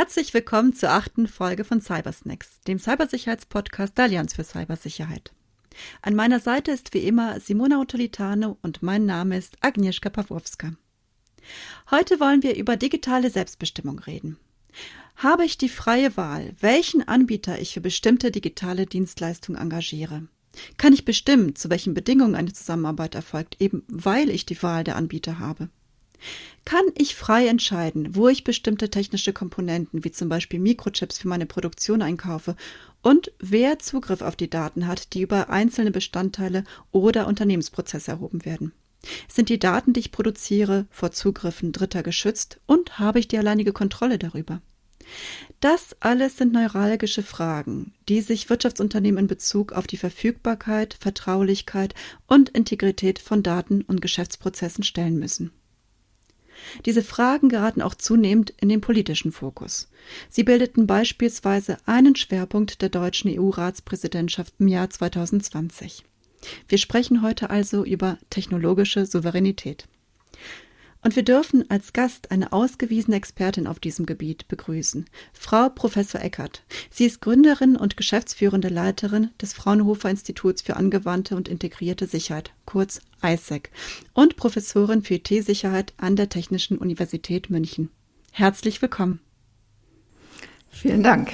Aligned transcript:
Herzlich 0.00 0.32
willkommen 0.32 0.72
zur 0.72 0.92
achten 0.92 1.28
Folge 1.28 1.62
von 1.62 1.82
Cybersnacks, 1.82 2.62
dem 2.66 2.78
Cybersicherheitspodcast 2.78 3.98
der 3.98 4.06
Allianz 4.06 4.32
für 4.32 4.44
Cybersicherheit. 4.44 5.30
An 6.00 6.14
meiner 6.14 6.40
Seite 6.40 6.70
ist 6.70 6.94
wie 6.94 7.06
immer 7.06 7.38
Simona 7.38 7.78
Otolitano 7.78 8.56
und 8.62 8.82
mein 8.82 9.04
Name 9.04 9.36
ist 9.36 9.58
Agnieszka 9.60 10.08
Pawłowska. 10.08 10.72
Heute 11.90 12.18
wollen 12.18 12.42
wir 12.42 12.56
über 12.56 12.78
digitale 12.78 13.28
Selbstbestimmung 13.28 13.98
reden. 13.98 14.38
Habe 15.16 15.44
ich 15.44 15.58
die 15.58 15.68
freie 15.68 16.16
Wahl, 16.16 16.54
welchen 16.60 17.06
Anbieter 17.06 17.60
ich 17.60 17.74
für 17.74 17.82
bestimmte 17.82 18.30
digitale 18.30 18.86
Dienstleistungen 18.86 19.60
engagiere? 19.60 20.22
Kann 20.78 20.94
ich 20.94 21.04
bestimmen, 21.04 21.56
zu 21.56 21.68
welchen 21.68 21.92
Bedingungen 21.92 22.36
eine 22.36 22.54
Zusammenarbeit 22.54 23.14
erfolgt, 23.14 23.60
eben 23.60 23.84
weil 23.86 24.30
ich 24.30 24.46
die 24.46 24.62
Wahl 24.62 24.82
der 24.82 24.96
Anbieter 24.96 25.38
habe? 25.38 25.68
Kann 26.64 26.84
ich 26.96 27.14
frei 27.14 27.46
entscheiden, 27.46 28.14
wo 28.14 28.28
ich 28.28 28.44
bestimmte 28.44 28.90
technische 28.90 29.32
Komponenten 29.32 30.04
wie 30.04 30.12
zum 30.12 30.28
Beispiel 30.28 30.60
Mikrochips 30.60 31.18
für 31.18 31.28
meine 31.28 31.46
Produktion 31.46 32.02
einkaufe 32.02 32.54
und 33.02 33.32
wer 33.38 33.78
Zugriff 33.78 34.20
auf 34.20 34.36
die 34.36 34.50
Daten 34.50 34.86
hat, 34.86 35.14
die 35.14 35.22
über 35.22 35.50
einzelne 35.50 35.90
Bestandteile 35.90 36.64
oder 36.92 37.26
Unternehmensprozesse 37.26 38.10
erhoben 38.10 38.44
werden? 38.44 38.72
Sind 39.28 39.48
die 39.48 39.58
Daten, 39.58 39.94
die 39.94 40.00
ich 40.00 40.12
produziere, 40.12 40.86
vor 40.90 41.10
Zugriffen 41.10 41.72
Dritter 41.72 42.02
geschützt 42.02 42.60
und 42.66 42.98
habe 42.98 43.18
ich 43.18 43.28
die 43.28 43.38
alleinige 43.38 43.72
Kontrolle 43.72 44.18
darüber? 44.18 44.60
Das 45.60 45.96
alles 46.00 46.36
sind 46.36 46.52
neuralgische 46.52 47.22
Fragen, 47.22 47.94
die 48.08 48.20
sich 48.20 48.48
Wirtschaftsunternehmen 48.48 49.24
in 49.24 49.26
Bezug 49.26 49.72
auf 49.72 49.86
die 49.86 49.96
Verfügbarkeit, 49.96 50.96
Vertraulichkeit 51.00 51.94
und 52.26 52.50
Integrität 52.50 53.18
von 53.18 53.42
Daten 53.42 53.82
und 53.82 54.00
Geschäftsprozessen 54.00 54.84
stellen 54.84 55.18
müssen. 55.18 55.52
Diese 56.86 57.02
Fragen 57.02 57.48
geraten 57.48 57.82
auch 57.82 57.94
zunehmend 57.94 58.52
in 58.60 58.68
den 58.68 58.80
politischen 58.80 59.32
Fokus. 59.32 59.88
Sie 60.28 60.44
bildeten 60.44 60.86
beispielsweise 60.86 61.76
einen 61.86 62.16
Schwerpunkt 62.16 62.82
der 62.82 62.88
deutschen 62.88 63.30
EU-Ratspräsidentschaft 63.38 64.54
im 64.58 64.68
Jahr 64.68 64.90
2020. 64.90 66.04
Wir 66.68 66.78
sprechen 66.78 67.22
heute 67.22 67.50
also 67.50 67.84
über 67.84 68.18
technologische 68.30 69.06
Souveränität. 69.06 69.86
Und 71.02 71.16
wir 71.16 71.22
dürfen 71.22 71.68
als 71.70 71.94
Gast 71.94 72.30
eine 72.30 72.52
ausgewiesene 72.52 73.16
Expertin 73.16 73.66
auf 73.66 73.80
diesem 73.80 74.04
Gebiet 74.04 74.48
begrüßen, 74.48 75.06
Frau 75.32 75.70
Professor 75.70 76.20
Eckert. 76.20 76.62
Sie 76.90 77.06
ist 77.06 77.22
Gründerin 77.22 77.76
und 77.76 77.96
geschäftsführende 77.96 78.68
Leiterin 78.68 79.30
des 79.40 79.54
Fraunhofer 79.54 80.10
Instituts 80.10 80.60
für 80.60 80.76
angewandte 80.76 81.36
und 81.36 81.48
integrierte 81.48 82.06
Sicherheit, 82.06 82.52
kurz 82.66 83.00
ISEC, 83.22 83.70
und 84.12 84.36
Professorin 84.36 85.02
für 85.02 85.14
IT-Sicherheit 85.14 85.94
an 85.96 86.16
der 86.16 86.28
Technischen 86.28 86.76
Universität 86.76 87.48
München. 87.48 87.90
Herzlich 88.32 88.82
willkommen. 88.82 89.20
Vielen 90.70 91.02
Dank. 91.02 91.32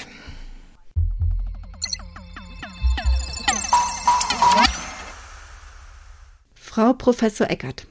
Frau 6.55 6.92
Professor 6.92 7.51
Eckert, 7.51 7.86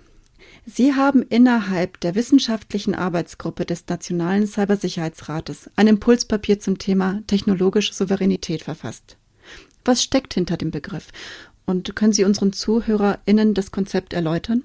Sie 0.67 0.95
haben 0.95 1.21
innerhalb 1.21 1.99
der 1.99 2.15
wissenschaftlichen 2.15 2.95
Arbeitsgruppe 2.95 3.65
des 3.65 3.85
Nationalen 3.87 4.47
Cybersicherheitsrates 4.47 5.69
ein 5.75 5.87
Impulspapier 5.87 6.59
zum 6.59 6.79
Thema 6.79 7.21
technologische 7.27 7.93
Souveränität 7.93 8.63
verfasst. 8.63 9.17
Was 9.83 10.01
steckt 10.01 10.33
hinter 10.33 10.57
dem 10.57 10.71
Begriff? 10.71 11.09
Und 11.67 11.95
können 11.95 12.13
Sie 12.13 12.23
unseren 12.23 12.51
ZuhörerInnen 12.51 13.53
das 13.53 13.71
Konzept 13.71 14.13
erläutern? 14.13 14.63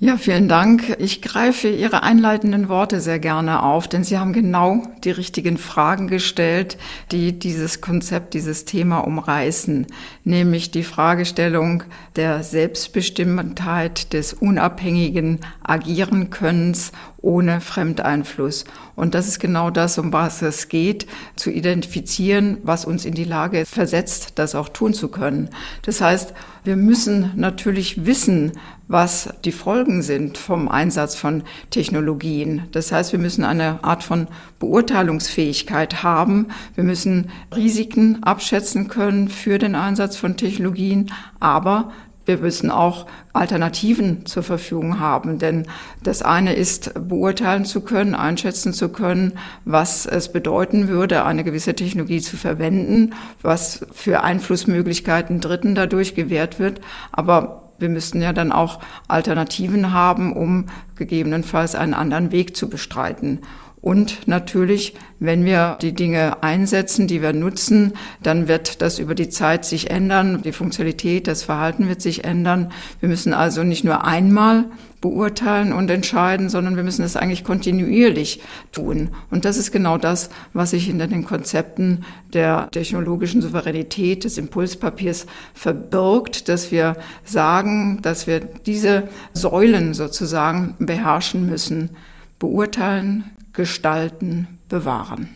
Ja, 0.00 0.16
vielen 0.16 0.46
Dank. 0.46 0.94
Ich 1.00 1.22
greife 1.22 1.66
Ihre 1.66 2.04
einleitenden 2.04 2.68
Worte 2.68 3.00
sehr 3.00 3.18
gerne 3.18 3.64
auf, 3.64 3.88
denn 3.88 4.04
Sie 4.04 4.16
haben 4.16 4.32
genau 4.32 4.84
die 5.02 5.10
richtigen 5.10 5.58
Fragen 5.58 6.06
gestellt, 6.06 6.78
die 7.10 7.36
dieses 7.36 7.80
Konzept, 7.80 8.34
dieses 8.34 8.64
Thema 8.64 9.00
umreißen, 9.00 9.88
nämlich 10.22 10.70
die 10.70 10.84
Fragestellung 10.84 11.82
der 12.14 12.44
Selbstbestimmtheit, 12.44 14.12
des 14.12 14.34
unabhängigen 14.34 15.40
Agierenkönnens 15.64 16.92
ohne 17.20 17.60
Fremdeinfluss. 17.60 18.66
Und 18.94 19.14
das 19.14 19.26
ist 19.26 19.40
genau 19.40 19.70
das, 19.70 19.98
um 19.98 20.12
was 20.12 20.42
es 20.42 20.68
geht, 20.68 21.08
zu 21.34 21.50
identifizieren, 21.50 22.58
was 22.62 22.84
uns 22.84 23.04
in 23.04 23.14
die 23.14 23.24
Lage 23.24 23.66
versetzt, 23.66 24.34
das 24.36 24.54
auch 24.54 24.68
tun 24.68 24.94
zu 24.94 25.08
können. 25.08 25.50
Das 25.82 26.00
heißt, 26.00 26.34
wir 26.62 26.76
müssen 26.76 27.32
natürlich 27.34 28.06
wissen, 28.06 28.52
was 28.88 29.28
die 29.44 29.52
Folgen 29.52 29.87
sind 30.02 30.38
vom 30.38 30.68
Einsatz 30.68 31.14
von 31.14 31.42
Technologien. 31.70 32.64
Das 32.72 32.92
heißt, 32.92 33.12
wir 33.12 33.18
müssen 33.18 33.44
eine 33.44 33.82
Art 33.82 34.02
von 34.02 34.28
Beurteilungsfähigkeit 34.58 36.02
haben. 36.02 36.48
Wir 36.74 36.84
müssen 36.84 37.30
Risiken 37.54 38.22
abschätzen 38.22 38.88
können 38.88 39.28
für 39.28 39.58
den 39.58 39.74
Einsatz 39.74 40.16
von 40.16 40.36
Technologien, 40.36 41.12
aber 41.40 41.90
wir 42.28 42.36
müssen 42.36 42.70
auch 42.70 43.06
Alternativen 43.32 44.26
zur 44.26 44.42
Verfügung 44.42 45.00
haben, 45.00 45.38
denn 45.38 45.66
das 46.02 46.20
eine 46.20 46.52
ist 46.52 46.92
beurteilen 47.08 47.64
zu 47.64 47.80
können, 47.80 48.14
einschätzen 48.14 48.74
zu 48.74 48.90
können, 48.90 49.32
was 49.64 50.04
es 50.04 50.30
bedeuten 50.30 50.88
würde, 50.88 51.24
eine 51.24 51.42
gewisse 51.42 51.74
Technologie 51.74 52.20
zu 52.20 52.36
verwenden, 52.36 53.14
was 53.40 53.86
für 53.92 54.22
Einflussmöglichkeiten 54.22 55.40
Dritten 55.40 55.74
dadurch 55.74 56.14
gewährt 56.14 56.58
wird, 56.58 56.82
aber 57.12 57.67
wir 57.78 57.88
müssten 57.88 58.20
ja 58.20 58.32
dann 58.32 58.52
auch 58.52 58.80
Alternativen 59.06 59.92
haben, 59.92 60.32
um 60.32 60.66
gegebenenfalls 60.96 61.74
einen 61.74 61.94
anderen 61.94 62.32
Weg 62.32 62.56
zu 62.56 62.68
bestreiten. 62.68 63.40
Und 63.80 64.26
natürlich, 64.26 64.94
wenn 65.20 65.44
wir 65.44 65.78
die 65.80 65.92
Dinge 65.92 66.42
einsetzen, 66.42 67.06
die 67.06 67.22
wir 67.22 67.32
nutzen, 67.32 67.92
dann 68.22 68.48
wird 68.48 68.82
das 68.82 68.98
über 68.98 69.14
die 69.14 69.28
Zeit 69.28 69.64
sich 69.64 69.90
ändern. 69.90 70.42
Die 70.42 70.52
Funktionalität, 70.52 71.28
das 71.28 71.44
Verhalten 71.44 71.88
wird 71.88 72.02
sich 72.02 72.24
ändern. 72.24 72.72
Wir 72.98 73.08
müssen 73.08 73.32
also 73.32 73.62
nicht 73.62 73.84
nur 73.84 74.04
einmal 74.04 74.64
beurteilen 75.00 75.72
und 75.72 75.90
entscheiden, 75.90 76.48
sondern 76.48 76.76
wir 76.76 76.82
müssen 76.82 77.04
es 77.04 77.16
eigentlich 77.16 77.44
kontinuierlich 77.44 78.40
tun. 78.72 79.10
Und 79.30 79.44
das 79.44 79.56
ist 79.56 79.70
genau 79.70 79.98
das, 79.98 80.30
was 80.52 80.70
sich 80.70 80.86
hinter 80.86 81.06
den 81.06 81.24
Konzepten 81.24 82.04
der 82.32 82.68
technologischen 82.70 83.40
Souveränität 83.40 84.24
des 84.24 84.38
Impulspapiers 84.38 85.26
verbirgt, 85.54 86.48
dass 86.48 86.70
wir 86.70 86.96
sagen, 87.24 88.00
dass 88.02 88.26
wir 88.26 88.40
diese 88.40 89.08
Säulen 89.32 89.94
sozusagen 89.94 90.74
beherrschen 90.78 91.46
müssen. 91.46 91.90
Beurteilen, 92.38 93.24
gestalten, 93.52 94.58
bewahren. 94.68 95.28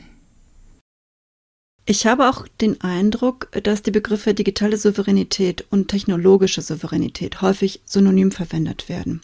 Ich 1.85 2.07
habe 2.07 2.29
auch 2.29 2.47
den 2.61 2.81
Eindruck, 2.81 3.49
dass 3.65 3.83
die 3.83 3.91
Begriffe 3.91 4.35
digitale 4.35 4.77
Souveränität 4.77 5.67
und 5.71 5.89
technologische 5.89 6.63
Souveränität 6.63 7.43
häufig 7.43 7.81
synonym 7.85 8.31
verwendet 8.31 8.89
werden. 8.89 9.21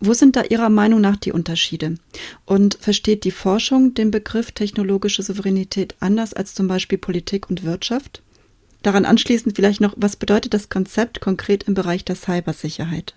Wo 0.00 0.12
sind 0.12 0.36
da 0.36 0.42
Ihrer 0.42 0.68
Meinung 0.68 1.00
nach 1.00 1.16
die 1.16 1.32
Unterschiede? 1.32 1.96
Und 2.44 2.76
versteht 2.80 3.24
die 3.24 3.30
Forschung 3.30 3.94
den 3.94 4.10
Begriff 4.10 4.52
technologische 4.52 5.22
Souveränität 5.22 5.94
anders 6.00 6.34
als 6.34 6.54
zum 6.54 6.68
Beispiel 6.68 6.98
Politik 6.98 7.48
und 7.48 7.64
Wirtschaft? 7.64 8.22
Daran 8.82 9.06
anschließend 9.06 9.56
vielleicht 9.56 9.80
noch, 9.80 9.94
was 9.96 10.16
bedeutet 10.16 10.52
das 10.52 10.68
Konzept 10.68 11.20
konkret 11.20 11.62
im 11.62 11.74
Bereich 11.74 12.04
der 12.04 12.16
Cybersicherheit? 12.16 13.14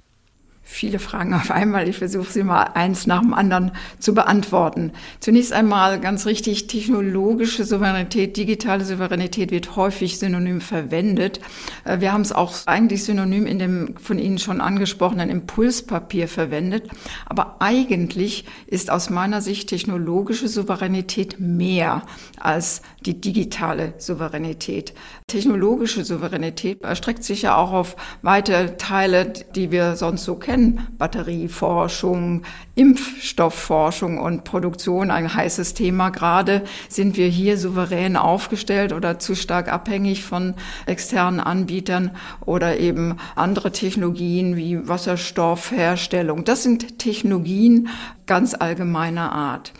Viele 0.69 0.99
Fragen 0.99 1.33
auf 1.33 1.49
einmal. 1.49 1.87
Ich 1.87 1.97
versuche 1.97 2.29
sie 2.29 2.43
mal 2.43 2.63
eins 2.73 3.07
nach 3.07 3.21
dem 3.21 3.33
anderen 3.33 3.71
zu 3.99 4.13
beantworten. 4.13 4.91
Zunächst 5.21 5.53
einmal 5.53 5.99
ganz 5.99 6.25
richtig, 6.25 6.67
technologische 6.67 7.63
Souveränität, 7.63 8.35
digitale 8.35 8.83
Souveränität 8.83 9.49
wird 9.49 9.77
häufig 9.77 10.19
synonym 10.19 10.59
verwendet. 10.59 11.39
Äh, 11.85 12.01
wir 12.01 12.11
haben 12.11 12.21
es 12.21 12.33
auch 12.33 12.53
eigentlich 12.65 13.05
synonym 13.05 13.47
in 13.47 13.59
dem 13.59 13.95
von 13.97 14.19
Ihnen 14.19 14.39
schon 14.39 14.59
angesprochenen 14.59 15.29
Impulspapier 15.29 16.27
verwendet. 16.27 16.89
Aber 17.25 17.55
eigentlich 17.59 18.43
ist 18.67 18.91
aus 18.91 19.09
meiner 19.09 19.41
Sicht 19.41 19.69
technologische 19.69 20.49
Souveränität 20.49 21.39
mehr 21.39 22.03
als 22.39 22.81
die 23.07 23.21
digitale 23.21 23.93
Souveränität. 23.97 24.93
Technologische 25.27 26.03
Souveränität 26.03 26.81
erstreckt 26.81 27.23
sich 27.23 27.43
ja 27.43 27.55
auch 27.55 27.71
auf 27.71 27.95
weite 28.21 28.75
Teile, 28.77 29.31
die 29.55 29.71
wir 29.71 29.95
sonst 29.95 30.25
so 30.25 30.35
kennen. 30.35 30.87
Batterieforschung, 30.97 32.43
Impfstoffforschung 32.75 34.19
und 34.19 34.43
Produktion, 34.43 35.09
ein 35.09 35.33
heißes 35.33 35.73
Thema. 35.73 36.09
Gerade 36.09 36.63
sind 36.89 37.15
wir 37.15 37.27
hier 37.27 37.57
souverän 37.57 38.17
aufgestellt 38.17 38.91
oder 38.91 39.19
zu 39.19 39.35
stark 39.35 39.71
abhängig 39.71 40.23
von 40.23 40.53
externen 40.85 41.39
Anbietern 41.39 42.11
oder 42.45 42.77
eben 42.77 43.15
andere 43.35 43.71
Technologien 43.71 44.57
wie 44.57 44.85
Wasserstoffherstellung. 44.87 46.43
Das 46.43 46.63
sind 46.63 46.99
Technologien 46.99 47.87
ganz 48.25 48.53
allgemeiner 48.53 49.31
Art. 49.31 49.71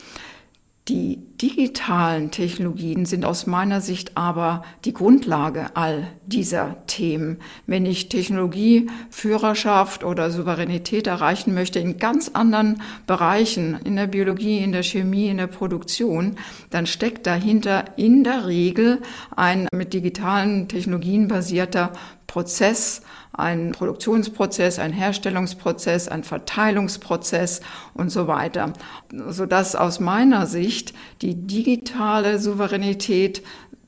Die 0.90 1.20
digitalen 1.42 2.32
Technologien 2.32 3.06
sind 3.06 3.26
aus 3.26 3.46
meiner 3.46 3.82
Sicht 3.82 4.16
aber 4.16 4.64
die 4.86 4.94
Grundlage 4.94 5.76
all 5.76 6.08
dieser 6.26 6.78
Themen. 6.88 7.40
Wenn 7.66 7.86
ich 7.86 8.08
Technologie, 8.08 8.90
Führerschaft 9.10 10.06
oder 10.06 10.32
Souveränität 10.32 11.06
erreichen 11.06 11.54
möchte 11.54 11.80
in 11.80 11.98
ganz 11.98 12.30
anderen 12.30 12.82
Bereichen, 13.06 13.78
in 13.84 13.98
der 13.98 14.08
Biologie, 14.08 14.60
in 14.60 14.72
der 14.72 14.84
Chemie, 14.84 15.28
in 15.28 15.38
der 15.38 15.48
Produktion, 15.48 16.38
dann 16.70 16.86
steckt 16.86 17.28
dahinter 17.28 17.84
in 17.98 18.24
der 18.24 18.48
Regel 18.48 19.02
ein 19.36 19.68
mit 19.74 19.94
digitalen 19.94 20.70
Technologien 20.70 21.28
basierter 21.28 21.92
Prozess, 22.28 23.02
ein 23.38 23.72
Produktionsprozess, 23.72 24.80
ein 24.80 24.92
Herstellungsprozess, 24.92 26.08
ein 26.08 26.24
Verteilungsprozess 26.24 27.62
und 27.94 28.10
so 28.10 28.28
weiter, 28.28 28.74
sodass 29.30 29.76
aus 29.76 30.00
meiner 30.00 30.48
Sicht 30.48 30.94
die 31.22 31.36
digitale 31.36 32.40
Souveränität 32.40 33.44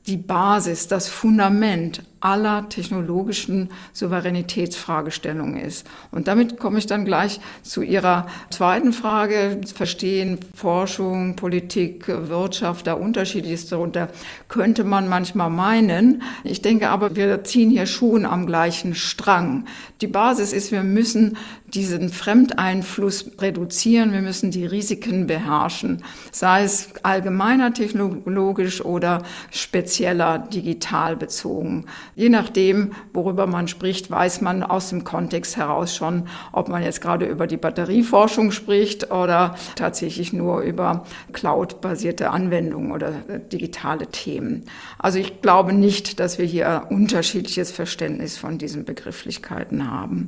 die 0.06 0.16
Basis, 0.16 0.88
das 0.88 1.08
Fundament 1.08 2.02
aller 2.20 2.68
technologischen 2.68 3.70
Souveränitätsfragestellungen 3.92 5.60
ist. 5.60 5.86
Und 6.10 6.28
damit 6.28 6.58
komme 6.58 6.78
ich 6.78 6.86
dann 6.86 7.04
gleich 7.04 7.40
zu 7.62 7.82
Ihrer 7.82 8.26
zweiten 8.50 8.92
Frage. 8.92 9.60
Verstehen 9.74 10.38
Forschung, 10.54 11.36
Politik, 11.36 12.08
Wirtschaft, 12.08 12.86
da 12.86 12.94
unterschiedliches 12.94 13.68
darunter, 13.68 14.08
könnte 14.48 14.84
man 14.84 15.08
manchmal 15.08 15.50
meinen. 15.50 16.22
Ich 16.44 16.62
denke 16.62 16.90
aber, 16.90 17.16
wir 17.16 17.42
ziehen 17.44 17.70
hier 17.70 17.86
schon 17.86 18.26
am 18.26 18.46
gleichen 18.46 18.94
Strang. 18.94 19.64
Die 20.00 20.06
Basis 20.06 20.52
ist, 20.52 20.72
wir 20.72 20.82
müssen 20.82 21.36
diesen 21.74 22.08
Fremdeinfluss 22.08 23.30
reduzieren, 23.38 24.12
wir 24.12 24.22
müssen 24.22 24.50
die 24.50 24.66
Risiken 24.66 25.26
beherrschen, 25.26 26.02
sei 26.32 26.64
es 26.64 26.90
allgemeiner 27.02 27.72
technologisch 27.72 28.84
oder 28.84 29.22
spezieller 29.50 30.38
digital 30.38 31.16
bezogen. 31.16 31.86
Je 32.14 32.28
nachdem, 32.28 32.92
worüber 33.12 33.46
man 33.46 33.68
spricht, 33.68 34.10
weiß 34.10 34.40
man 34.40 34.62
aus 34.62 34.90
dem 34.90 35.04
Kontext 35.04 35.56
heraus 35.56 35.94
schon, 35.94 36.28
ob 36.52 36.68
man 36.68 36.82
jetzt 36.82 37.00
gerade 37.00 37.26
über 37.26 37.46
die 37.46 37.56
Batterieforschung 37.56 38.50
spricht 38.50 39.10
oder 39.10 39.54
tatsächlich 39.76 40.32
nur 40.32 40.60
über 40.60 41.04
Cloud-basierte 41.32 42.30
Anwendungen 42.30 42.92
oder 42.92 43.12
digitale 43.52 44.06
Themen. 44.06 44.64
Also 44.98 45.18
ich 45.18 45.40
glaube 45.40 45.72
nicht, 45.72 46.20
dass 46.20 46.38
wir 46.38 46.46
hier 46.46 46.86
unterschiedliches 46.90 47.70
Verständnis 47.70 48.36
von 48.36 48.58
diesen 48.58 48.84
Begrifflichkeiten 48.84 49.90
haben. 49.90 50.26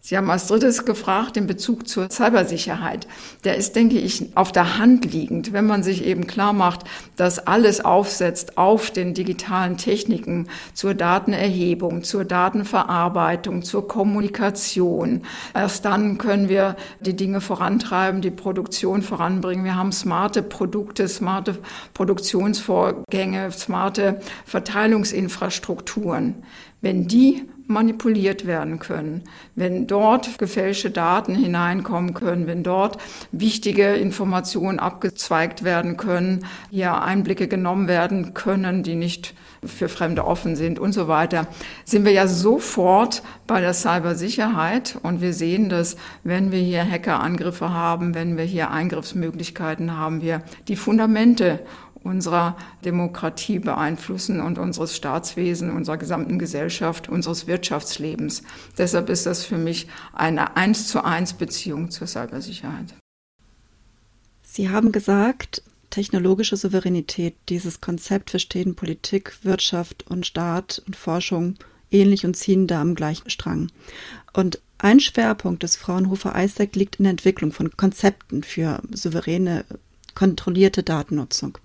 Sie 0.00 0.16
haben 0.16 0.30
als 0.30 0.46
drittes 0.46 0.84
gefragt, 0.84 1.36
den 1.36 1.46
Bezug 1.46 1.88
zur 1.88 2.08
Cybersicherheit. 2.08 3.08
Der 3.44 3.56
ist, 3.56 3.74
denke 3.74 3.98
ich, 3.98 4.36
auf 4.36 4.52
der 4.52 4.78
Hand 4.78 5.12
liegend, 5.12 5.52
wenn 5.52 5.66
man 5.66 5.82
sich 5.82 6.04
eben 6.04 6.26
klar 6.26 6.52
macht, 6.52 6.84
dass 7.16 7.40
alles 7.40 7.84
aufsetzt 7.84 8.56
auf 8.56 8.92
den 8.92 9.12
digitalen 9.12 9.76
Techniken 9.76 10.48
zur 10.72 10.94
Datenerhebung, 10.94 12.04
zur 12.04 12.24
Datenverarbeitung, 12.24 13.62
zur 13.62 13.88
Kommunikation. 13.88 15.22
Erst 15.52 15.84
dann 15.84 16.16
können 16.16 16.48
wir 16.48 16.76
die 17.00 17.16
Dinge 17.16 17.40
vorantreiben, 17.40 18.22
die 18.22 18.30
Produktion 18.30 19.02
voranbringen. 19.02 19.64
Wir 19.64 19.74
haben 19.74 19.92
smarte 19.92 20.42
Produkte, 20.42 21.08
smarte 21.08 21.58
Produktionsvorgänge, 21.92 23.50
smarte 23.50 24.20
Verteilungsinfrastrukturen. 24.46 26.36
Wenn 26.80 27.08
die 27.08 27.48
manipuliert 27.68 28.46
werden 28.46 28.78
können, 28.78 29.24
wenn 29.54 29.86
dort 29.86 30.38
gefälschte 30.38 30.90
Daten 30.90 31.34
hineinkommen 31.34 32.14
können, 32.14 32.46
wenn 32.46 32.62
dort 32.62 32.98
wichtige 33.30 33.94
Informationen 33.94 34.78
abgezweigt 34.78 35.62
werden 35.62 35.96
können, 35.96 36.46
hier 36.70 37.00
Einblicke 37.02 37.46
genommen 37.46 37.86
werden 37.86 38.34
können, 38.34 38.82
die 38.82 38.94
nicht 38.94 39.34
für 39.64 39.88
Fremde 39.88 40.24
offen 40.24 40.56
sind 40.56 40.78
und 40.78 40.92
so 40.92 41.08
weiter, 41.08 41.46
sind 41.84 42.04
wir 42.04 42.12
ja 42.12 42.26
sofort 42.26 43.22
bei 43.46 43.60
der 43.60 43.74
Cybersicherheit. 43.74 44.98
Und 45.02 45.20
wir 45.20 45.32
sehen, 45.32 45.68
dass 45.68 45.96
wenn 46.22 46.52
wir 46.52 46.60
hier 46.60 46.88
Hackerangriffe 46.88 47.72
haben, 47.72 48.14
wenn 48.14 48.36
wir 48.36 48.44
hier 48.44 48.70
Eingriffsmöglichkeiten 48.70 49.96
haben, 49.96 50.22
wir 50.22 50.42
die 50.68 50.76
Fundamente 50.76 51.60
unserer 52.02 52.56
Demokratie 52.84 53.58
beeinflussen 53.58 54.40
und 54.40 54.58
unseres 54.58 54.96
Staatswesen, 54.96 55.70
unserer 55.70 55.96
gesamten 55.96 56.38
Gesellschaft, 56.38 57.08
unseres 57.08 57.46
Wirtschaftslebens. 57.46 58.42
Deshalb 58.76 59.08
ist 59.08 59.26
das 59.26 59.44
für 59.44 59.58
mich 59.58 59.88
eine 60.12 60.56
eins 60.56 60.88
zu 60.88 61.04
eins 61.04 61.34
Beziehung 61.34 61.90
zur 61.90 62.06
Cybersicherheit. 62.06 62.94
Sie 64.42 64.70
haben 64.70 64.92
gesagt, 64.92 65.62
technologische 65.90 66.56
Souveränität, 66.56 67.36
dieses 67.48 67.80
Konzept 67.80 68.30
verstehen 68.30 68.74
Politik, 68.74 69.38
Wirtschaft 69.42 70.06
und 70.08 70.26
Staat 70.26 70.82
und 70.86 70.96
Forschung 70.96 71.56
ähnlich 71.90 72.24
und 72.26 72.34
ziehen 72.34 72.66
da 72.66 72.80
am 72.80 72.94
gleichen 72.94 73.30
Strang. 73.30 73.70
Und 74.32 74.60
ein 74.78 75.00
Schwerpunkt 75.00 75.62
des 75.62 75.76
Fraunhofer 75.76 76.34
ISAC 76.36 76.76
liegt 76.76 76.96
in 76.96 77.04
der 77.04 77.10
Entwicklung 77.10 77.52
von 77.52 77.76
Konzepten 77.76 78.42
für 78.42 78.80
souveräne, 78.92 79.64
kontrollierte 80.14 80.82
Datennutzung. 80.82 81.58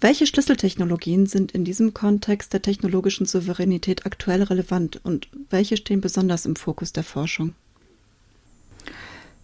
Welche 0.00 0.26
Schlüsseltechnologien 0.26 1.26
sind 1.26 1.52
in 1.52 1.64
diesem 1.64 1.94
Kontext 1.94 2.52
der 2.52 2.60
technologischen 2.60 3.26
Souveränität 3.26 4.04
aktuell 4.04 4.42
relevant 4.42 5.00
und 5.02 5.28
welche 5.50 5.76
stehen 5.76 6.00
besonders 6.00 6.44
im 6.44 6.56
Fokus 6.56 6.92
der 6.92 7.04
Forschung? 7.04 7.54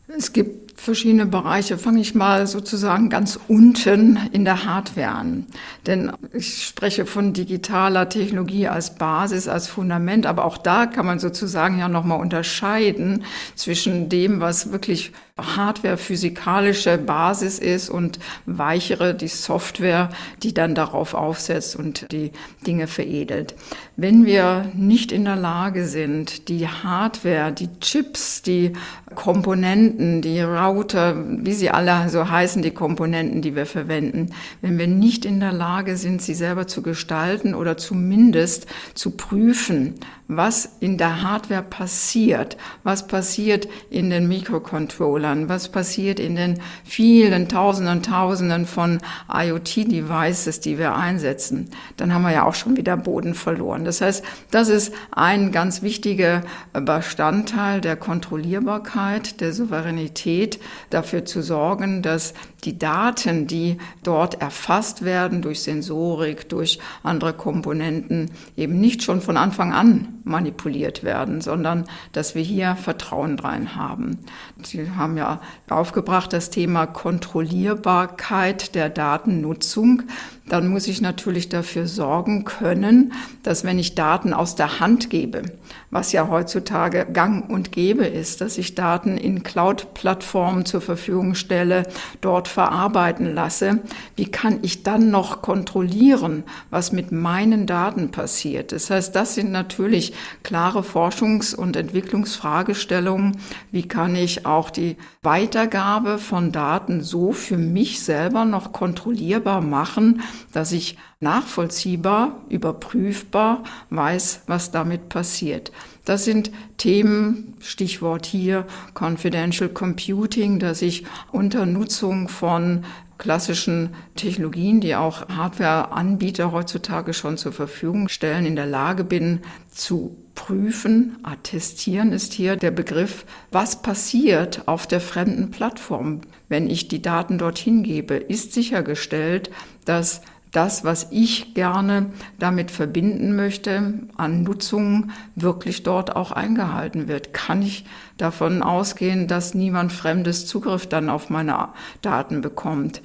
Es 0.08 0.32
gibt 0.32 0.69
verschiedene 0.80 1.26
Bereiche. 1.26 1.78
Fange 1.78 2.00
ich 2.00 2.14
mal 2.14 2.46
sozusagen 2.46 3.10
ganz 3.10 3.38
unten 3.48 4.18
in 4.32 4.44
der 4.44 4.64
Hardware 4.64 5.08
an. 5.10 5.46
Denn 5.86 6.10
ich 6.32 6.66
spreche 6.66 7.06
von 7.06 7.32
digitaler 7.32 8.08
Technologie 8.08 8.68
als 8.68 8.94
Basis, 8.94 9.46
als 9.48 9.68
Fundament, 9.68 10.26
aber 10.26 10.44
auch 10.44 10.58
da 10.58 10.86
kann 10.86 11.06
man 11.06 11.18
sozusagen 11.18 11.78
ja 11.78 11.88
nochmal 11.88 12.20
unterscheiden 12.20 13.24
zwischen 13.54 14.08
dem, 14.08 14.40
was 14.40 14.72
wirklich 14.72 15.12
Hardware 15.56 15.96
physikalische 15.96 16.98
Basis 16.98 17.58
ist 17.58 17.90
und 17.90 18.18
weichere 18.46 19.14
die 19.14 19.28
Software, 19.28 20.10
die 20.42 20.54
dann 20.54 20.74
darauf 20.74 21.14
aufsetzt 21.14 21.76
und 21.76 22.10
die 22.12 22.32
Dinge 22.66 22.86
veredelt. 22.86 23.54
Wenn 23.96 24.24
wir 24.24 24.70
nicht 24.74 25.12
in 25.12 25.24
der 25.24 25.36
Lage 25.36 25.86
sind, 25.86 26.48
die 26.48 26.66
Hardware, 26.66 27.52
die 27.52 27.68
Chips, 27.80 28.42
die 28.42 28.72
Komponenten, 29.14 30.22
die 30.22 30.40
Router, 30.70 31.17
wie 31.26 31.52
sie 31.52 31.70
alle 31.70 32.08
so 32.08 32.28
heißen, 32.28 32.62
die 32.62 32.70
Komponenten, 32.70 33.43
die 33.43 33.55
wir 33.55 33.67
verwenden, 33.67 34.31
wenn 34.61 34.78
wir 34.78 34.87
nicht 34.87 35.25
in 35.25 35.40
der 35.40 35.52
Lage 35.52 35.96
sind, 35.96 36.22
sie 36.22 36.34
selber 36.34 36.67
zu 36.67 36.82
gestalten 36.82 37.55
oder 37.55 37.76
zumindest 37.76 38.67
zu 38.94 39.12
prüfen, 39.12 39.94
was 40.36 40.76
in 40.78 40.96
der 40.96 41.22
Hardware 41.22 41.62
passiert, 41.62 42.56
was 42.84 43.08
passiert 43.08 43.66
in 43.90 44.10
den 44.10 44.28
Mikrocontrollern, 44.28 45.49
was 45.49 45.68
passiert 45.68 46.20
in 46.20 46.37
den 46.37 46.60
vielen 46.84 47.49
Tausenden, 47.49 48.02
Tausenden 48.02 48.64
von 48.64 49.00
IoT-Devices, 49.28 50.60
die 50.60 50.78
wir 50.78 50.94
einsetzen, 50.94 51.70
dann 51.96 52.14
haben 52.14 52.22
wir 52.22 52.32
ja 52.32 52.44
auch 52.44 52.54
schon 52.54 52.76
wieder 52.76 52.96
Boden 52.96 53.34
verloren. 53.34 53.84
Das 53.84 54.00
heißt, 54.00 54.25
das 54.52 54.68
ist 54.68 54.94
ein 55.10 55.50
ganz 55.50 55.82
wichtiger 55.82 56.42
Bestandteil 56.72 57.80
der 57.80 57.96
Kontrollierbarkeit, 57.96 59.40
der 59.40 59.52
Souveränität, 59.52 60.60
dafür 60.90 61.25
zu 61.25 61.42
sorgen, 61.42 62.02
dass 62.02 62.34
die 62.61 62.79
Daten, 62.79 63.47
die 63.47 63.79
dort 64.02 64.40
erfasst 64.40 65.05
werden 65.05 65.43
durch 65.43 65.62
Sensorik, 65.62 66.49
durch 66.49 66.79
andere 67.02 67.33
Komponenten, 67.33 68.31
eben 68.57 68.81
nicht 68.81 69.02
schon 69.02 69.21
von 69.21 69.37
Anfang 69.37 69.73
an 69.73 70.21
manipuliert 70.25 71.02
werden, 71.02 71.40
sondern 71.40 71.85
dass 72.12 72.35
wir 72.35 72.43
hier 72.43 72.76
Vertrauen 72.76 73.38
rein 73.38 73.76
haben. 73.76 74.19
Sie 74.62 74.90
haben 74.90 75.17
ja 75.17 75.40
aufgebracht 75.69 76.33
das 76.33 76.50
Thema 76.50 76.87
Kontrollierbarkeit 76.87 78.75
der 78.75 78.90
Datennutzung 78.90 80.02
dann 80.49 80.68
muss 80.68 80.88
ich 80.88 81.00
natürlich 81.00 81.49
dafür 81.49 81.87
sorgen 81.87 82.44
können, 82.44 83.12
dass 83.42 83.64
wenn 83.64 83.78
ich 83.78 83.94
Daten 83.94 84.32
aus 84.32 84.56
der 84.56 84.80
Hand 84.80 85.11
gebe, 85.11 85.42
was 85.90 86.12
ja 86.12 86.28
heutzutage 86.28 87.06
gang 87.12 87.49
und 87.49 87.73
gäbe 87.73 88.04
ist, 88.04 88.40
dass 88.40 88.59
ich 88.59 88.75
Daten 88.75 89.16
in 89.16 89.42
Cloud-Plattformen 89.42 90.64
zur 90.64 90.80
Verfügung 90.80 91.35
stelle, 91.35 91.85
dort 92.20 92.49
verarbeiten 92.49 93.35
lasse, 93.35 93.80
wie 94.16 94.26
kann 94.26 94.59
ich 94.62 94.82
dann 94.82 95.11
noch 95.11 95.42
kontrollieren, 95.42 96.44
was 96.70 96.92
mit 96.92 97.12
meinen 97.12 97.66
Daten 97.66 98.11
passiert? 98.11 98.73
Das 98.73 98.90
heißt, 98.90 99.14
das 99.14 99.35
sind 99.35 99.52
natürlich 99.52 100.12
klare 100.42 100.80
Forschungs- 100.80 101.54
und 101.54 101.76
Entwicklungsfragestellungen. 101.76 103.37
Wie 103.70 103.87
kann 103.87 104.16
ich 104.16 104.47
auch 104.47 104.70
die 104.70 104.97
Weitergabe 105.23 106.18
von 106.18 106.52
Daten 106.52 107.02
so 107.02 107.32
für 107.32 107.59
mich 107.59 108.00
selber 108.02 108.44
noch 108.44 108.73
kontrollierbar 108.73 109.61
machen, 109.61 110.23
dass 110.52 110.73
ich 110.73 110.97
nachvollziehbar, 111.20 112.40
überprüfbar 112.49 113.64
weiß, 113.90 114.42
was 114.47 114.70
damit 114.70 115.09
passiert. 115.09 115.73
Das 116.04 116.25
sind 116.25 116.50
Themen, 116.76 117.54
Stichwort 117.61 118.26
hier 118.26 118.66
Confidential 118.94 119.68
Computing, 119.68 120.59
dass 120.59 120.82
ich 120.82 121.04
unter 121.30 121.66
Nutzung 121.66 122.28
von 122.28 122.85
klassischen 123.20 123.90
Technologien, 124.16 124.80
die 124.80 124.96
auch 124.96 125.28
Hardware-Anbieter 125.28 126.50
heutzutage 126.50 127.12
schon 127.12 127.36
zur 127.36 127.52
Verfügung 127.52 128.08
stellen, 128.08 128.46
in 128.46 128.56
der 128.56 128.66
Lage 128.66 129.04
bin 129.04 129.42
zu 129.70 130.16
prüfen, 130.34 131.18
attestieren 131.22 132.12
ist 132.12 132.32
hier 132.32 132.56
der 132.56 132.70
Begriff, 132.70 133.26
was 133.52 133.82
passiert 133.82 134.66
auf 134.66 134.86
der 134.86 135.00
fremden 135.00 135.50
Plattform, 135.50 136.22
wenn 136.48 136.68
ich 136.68 136.88
die 136.88 137.02
Daten 137.02 137.36
dorthin 137.36 137.82
gebe, 137.82 138.14
ist 138.14 138.54
sichergestellt, 138.54 139.50
dass 139.84 140.22
das, 140.52 140.85
was 140.85 141.09
ich 141.11 141.54
gerne 141.54 142.07
damit 142.38 142.71
verbinden 142.71 143.37
möchte, 143.37 144.00
an 144.16 144.42
Nutzungen 144.42 145.12
wirklich 145.37 145.83
dort 145.83 146.16
auch 146.16 146.33
eingehalten 146.33 147.09
wird. 147.09 147.33
Kann 147.33 147.62
ich 147.62 147.85
davon 148.16 148.62
ausgehen, 148.62 149.28
dass 149.28 149.54
niemand 149.54 149.92
fremdes 149.92 150.47
Zugriff 150.47 150.87
dann 150.87 151.09
auf 151.09 151.30
meine 151.30 151.69
Daten 152.02 152.40
bekommt? 152.40 153.00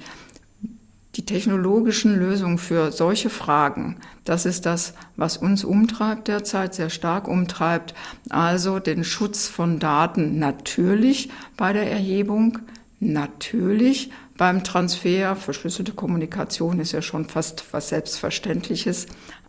Die 1.14 1.24
technologischen 1.24 2.18
Lösungen 2.18 2.58
für 2.58 2.92
solche 2.92 3.30
Fragen, 3.30 3.96
das 4.24 4.44
ist 4.44 4.66
das, 4.66 4.92
was 5.16 5.38
uns 5.38 5.64
umtreibt 5.64 6.28
derzeit, 6.28 6.74
sehr 6.74 6.90
stark 6.90 7.26
umtreibt. 7.26 7.94
Also 8.28 8.80
den 8.80 9.02
Schutz 9.02 9.48
von 9.48 9.78
Daten 9.78 10.38
natürlich 10.38 11.30
bei 11.56 11.72
der 11.72 11.90
Erhebung, 11.90 12.58
natürlich 13.00 14.10
beim 14.36 14.64
Transfer. 14.64 15.36
Verschlüsselte 15.36 15.92
Kommunikation 15.92 16.80
ist 16.80 16.92
ja 16.92 17.02
schon 17.02 17.26
fast 17.26 17.64
was 17.72 17.88
Selbstverständliches, 17.88 19.06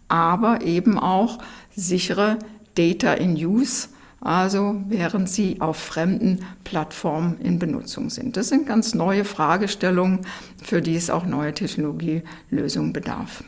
aber 0.08 0.62
eben 0.62 0.98
auch 0.98 1.40
sichere 1.76 2.40
Data 2.76 3.14
in 3.14 3.34
Use, 3.36 3.90
also 4.22 4.82
während 4.88 5.30
sie 5.30 5.62
auf 5.62 5.78
fremden 5.78 6.46
Plattformen 6.64 7.40
in 7.40 7.60
Benutzung 7.60 8.10
sind. 8.10 8.38
Das 8.38 8.50
sind 8.50 8.68
ganz 8.68 8.94
neue 8.94 9.26
Fragestellungen, 9.26 10.22
für 10.62 10.82
die 10.82 10.96
es 10.96 11.10
auch 11.10 11.26
neue 11.26 11.54
Technologielösungen 11.54 12.94
bedarf. 12.94 13.44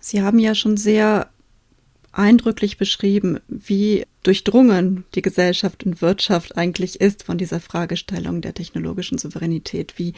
Sie 0.00 0.22
haben 0.22 0.38
ja 0.38 0.54
schon 0.54 0.76
sehr 0.76 1.31
eindrücklich 2.12 2.76
beschrieben, 2.76 3.40
wie 3.48 4.04
durchdrungen 4.22 5.04
die 5.14 5.22
Gesellschaft 5.22 5.84
und 5.84 6.02
Wirtschaft 6.02 6.56
eigentlich 6.56 7.00
ist 7.00 7.24
von 7.24 7.38
dieser 7.38 7.60
Fragestellung 7.60 8.40
der 8.40 8.54
technologischen 8.54 9.18
Souveränität, 9.18 9.98
wie 9.98 10.14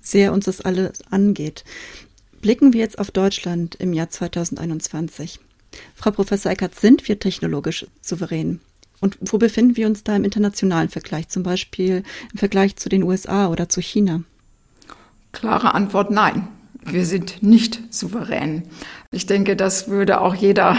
sehr 0.00 0.32
uns 0.32 0.44
das 0.44 0.60
alles 0.60 1.02
angeht. 1.10 1.64
Blicken 2.40 2.72
wir 2.72 2.80
jetzt 2.80 2.98
auf 2.98 3.10
Deutschland 3.10 3.74
im 3.76 3.92
Jahr 3.92 4.10
2021. 4.10 5.40
Frau 5.94 6.10
Professor 6.10 6.52
Eckert, 6.52 6.78
sind 6.78 7.08
wir 7.08 7.18
technologisch 7.18 7.86
souverän? 8.00 8.60
Und 9.00 9.18
wo 9.20 9.38
befinden 9.38 9.76
wir 9.76 9.86
uns 9.86 10.02
da 10.04 10.16
im 10.16 10.24
internationalen 10.24 10.88
Vergleich, 10.88 11.28
zum 11.28 11.42
Beispiel 11.42 12.02
im 12.32 12.38
Vergleich 12.38 12.76
zu 12.76 12.88
den 12.88 13.02
USA 13.02 13.48
oder 13.48 13.68
zu 13.68 13.80
China? 13.80 14.22
Klare 15.32 15.74
Antwort 15.74 16.10
nein. 16.10 16.48
Wir 16.84 17.04
sind 17.04 17.42
nicht 17.42 17.92
souverän. 17.92 18.62
Ich 19.10 19.26
denke, 19.26 19.56
das 19.56 19.88
würde 19.88 20.20
auch 20.20 20.34
jeder 20.34 20.76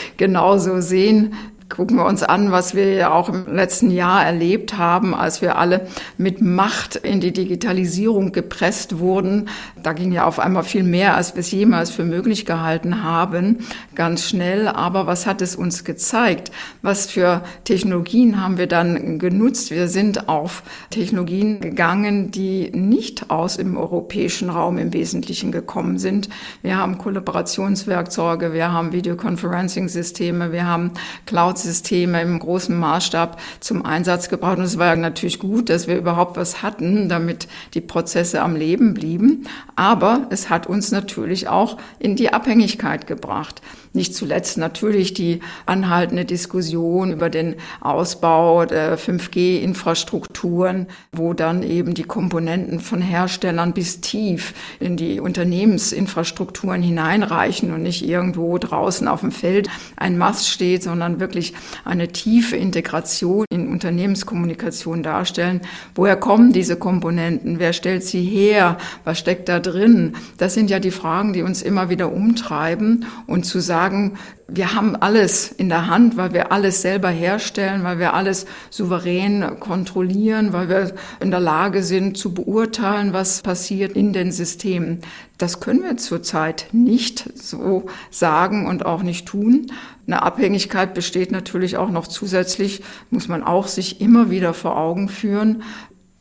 genauso 0.16 0.80
sehen. 0.80 1.34
Gucken 1.72 1.96
wir 1.96 2.04
uns 2.04 2.22
an, 2.22 2.52
was 2.52 2.74
wir 2.74 2.92
ja 2.92 3.14
auch 3.14 3.30
im 3.30 3.46
letzten 3.46 3.90
Jahr 3.90 4.22
erlebt 4.22 4.76
haben, 4.76 5.14
als 5.14 5.40
wir 5.40 5.56
alle 5.56 5.86
mit 6.18 6.42
Macht 6.42 6.96
in 6.96 7.22
die 7.22 7.32
Digitalisierung 7.32 8.30
gepresst 8.32 8.98
wurden. 8.98 9.48
Da 9.82 9.94
ging 9.94 10.12
ja 10.12 10.26
auf 10.26 10.38
einmal 10.38 10.64
viel 10.64 10.82
mehr, 10.82 11.16
als 11.16 11.34
wir 11.34 11.40
es 11.40 11.50
jemals 11.50 11.90
für 11.90 12.04
möglich 12.04 12.44
gehalten 12.44 13.02
haben, 13.02 13.60
ganz 13.94 14.28
schnell. 14.28 14.68
Aber 14.68 15.06
was 15.06 15.24
hat 15.24 15.40
es 15.40 15.56
uns 15.56 15.82
gezeigt? 15.82 16.52
Was 16.82 17.06
für 17.06 17.42
Technologien 17.64 18.38
haben 18.38 18.58
wir 18.58 18.66
dann 18.66 19.18
genutzt? 19.18 19.70
Wir 19.70 19.88
sind 19.88 20.28
auf 20.28 20.64
Technologien 20.90 21.62
gegangen, 21.62 22.30
die 22.30 22.70
nicht 22.74 23.30
aus 23.30 23.56
dem 23.56 23.78
europäischen 23.78 24.50
Raum 24.50 24.76
im 24.76 24.92
Wesentlichen 24.92 25.52
gekommen 25.52 25.98
sind. 25.98 26.28
Wir 26.60 26.76
haben 26.76 26.98
Kollaborationswerkzeuge, 26.98 28.52
wir 28.52 28.72
haben 28.72 28.92
Videoconferencing-Systeme, 28.92 30.52
wir 30.52 30.66
haben 30.66 30.90
Cloud 31.24 31.61
Systeme 31.62 32.20
im 32.20 32.38
großen 32.38 32.76
Maßstab 32.78 33.40
zum 33.60 33.84
Einsatz 33.84 34.28
gebracht. 34.28 34.58
Und 34.58 34.64
es 34.64 34.78
war 34.78 34.94
natürlich 34.96 35.38
gut, 35.38 35.68
dass 35.68 35.86
wir 35.86 35.96
überhaupt 35.96 36.36
was 36.36 36.62
hatten, 36.62 37.08
damit 37.08 37.48
die 37.74 37.80
Prozesse 37.80 38.42
am 38.42 38.56
Leben 38.56 38.94
blieben. 38.94 39.48
Aber 39.76 40.26
es 40.30 40.50
hat 40.50 40.66
uns 40.66 40.90
natürlich 40.90 41.48
auch 41.48 41.78
in 41.98 42.16
die 42.16 42.32
Abhängigkeit 42.32 43.06
gebracht. 43.06 43.62
Nicht 43.94 44.14
zuletzt 44.14 44.56
natürlich 44.56 45.12
die 45.12 45.40
anhaltende 45.66 46.24
Diskussion 46.24 47.12
über 47.12 47.28
den 47.28 47.56
Ausbau 47.82 48.64
der 48.64 48.98
5G-Infrastrukturen, 48.98 50.86
wo 51.12 51.34
dann 51.34 51.62
eben 51.62 51.92
die 51.92 52.04
Komponenten 52.04 52.80
von 52.80 53.02
Herstellern 53.02 53.74
bis 53.74 54.00
tief 54.00 54.54
in 54.80 54.96
die 54.96 55.20
Unternehmensinfrastrukturen 55.20 56.80
hineinreichen 56.82 57.74
und 57.74 57.82
nicht 57.82 58.08
irgendwo 58.08 58.56
draußen 58.56 59.06
auf 59.08 59.20
dem 59.20 59.30
Feld 59.30 59.68
ein 59.96 60.16
Mast 60.16 60.48
steht, 60.48 60.82
sondern 60.82 61.20
wirklich 61.20 61.52
eine 61.84 62.08
tiefe 62.08 62.56
Integration 62.56 63.44
in 63.50 63.68
Unternehmenskommunikation 63.68 65.02
darstellen. 65.02 65.60
Woher 65.94 66.16
kommen 66.16 66.54
diese 66.54 66.76
Komponenten? 66.76 67.58
Wer 67.58 67.74
stellt 67.74 68.04
sie 68.04 68.22
her? 68.22 68.78
Was 69.04 69.18
steckt 69.18 69.50
da 69.50 69.60
drin? 69.60 70.14
Das 70.38 70.54
sind 70.54 70.70
ja 70.70 70.78
die 70.78 70.90
Fragen, 70.90 71.34
die 71.34 71.42
uns 71.42 71.60
immer 71.60 71.90
wieder 71.90 72.10
umtreiben 72.10 73.04
und 73.26 73.44
zu 73.44 73.60
sagen, 73.60 73.81
sagen, 73.82 74.18
wir 74.46 74.74
haben 74.74 74.94
alles 74.94 75.50
in 75.50 75.68
der 75.68 75.88
Hand, 75.88 76.16
weil 76.16 76.32
wir 76.32 76.52
alles 76.52 76.82
selber 76.82 77.08
herstellen, 77.08 77.82
weil 77.82 77.98
wir 77.98 78.14
alles 78.14 78.46
souverän 78.70 79.58
kontrollieren, 79.58 80.52
weil 80.52 80.68
wir 80.68 80.94
in 81.20 81.30
der 81.32 81.40
Lage 81.40 81.82
sind 81.82 82.16
zu 82.16 82.32
beurteilen, 82.32 83.12
was 83.12 83.42
passiert 83.42 83.92
in 83.92 84.12
den 84.12 84.30
Systemen. 84.30 85.00
Das 85.36 85.58
können 85.58 85.82
wir 85.82 85.96
zurzeit 85.96 86.68
nicht 86.70 87.28
so 87.34 87.86
sagen 88.10 88.66
und 88.66 88.86
auch 88.86 89.02
nicht 89.02 89.26
tun. 89.26 89.72
Eine 90.06 90.22
Abhängigkeit 90.22 90.94
besteht 90.94 91.32
natürlich 91.32 91.76
auch 91.76 91.90
noch 91.90 92.06
zusätzlich, 92.06 92.82
muss 93.10 93.26
man 93.26 93.42
auch 93.42 93.66
sich 93.66 94.00
immer 94.00 94.30
wieder 94.30 94.54
vor 94.54 94.76
Augen 94.76 95.08
führen, 95.08 95.62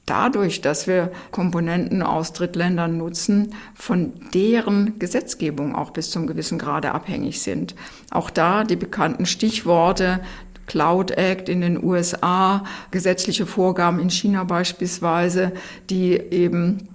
dadurch, 0.06 0.62
dass 0.62 0.88
wir 0.88 1.12
Komponenten 1.32 2.02
aus 2.02 2.34
Drittländern 2.34 2.98
nutzen, 2.98 3.54
von 3.76 4.14
deren 4.34 5.00
Gesetzgebung 5.00 5.76
auch 5.76 5.92
bis 5.92 6.12
zum 6.12 6.28
gewissen 6.28 6.58
Grade 6.58 6.92
abhängig 6.92 7.42
sind. 7.42 7.76
Auch 8.10 8.30
da 8.30 8.64
die 8.64 8.76
bekannten 8.76 9.26
Stichworte 9.26 10.20
Cloud 10.68 11.12
Act 11.12 11.50
in 11.50 11.62
den 11.62 11.84
USA, 11.84 12.64
gesetzliche 12.92 13.46
Vorgaben 13.46 14.00
in 14.00 14.10
China 14.10 14.44
beispielsweise, 14.46 15.52
die 15.90 16.14
eben 16.14 16.88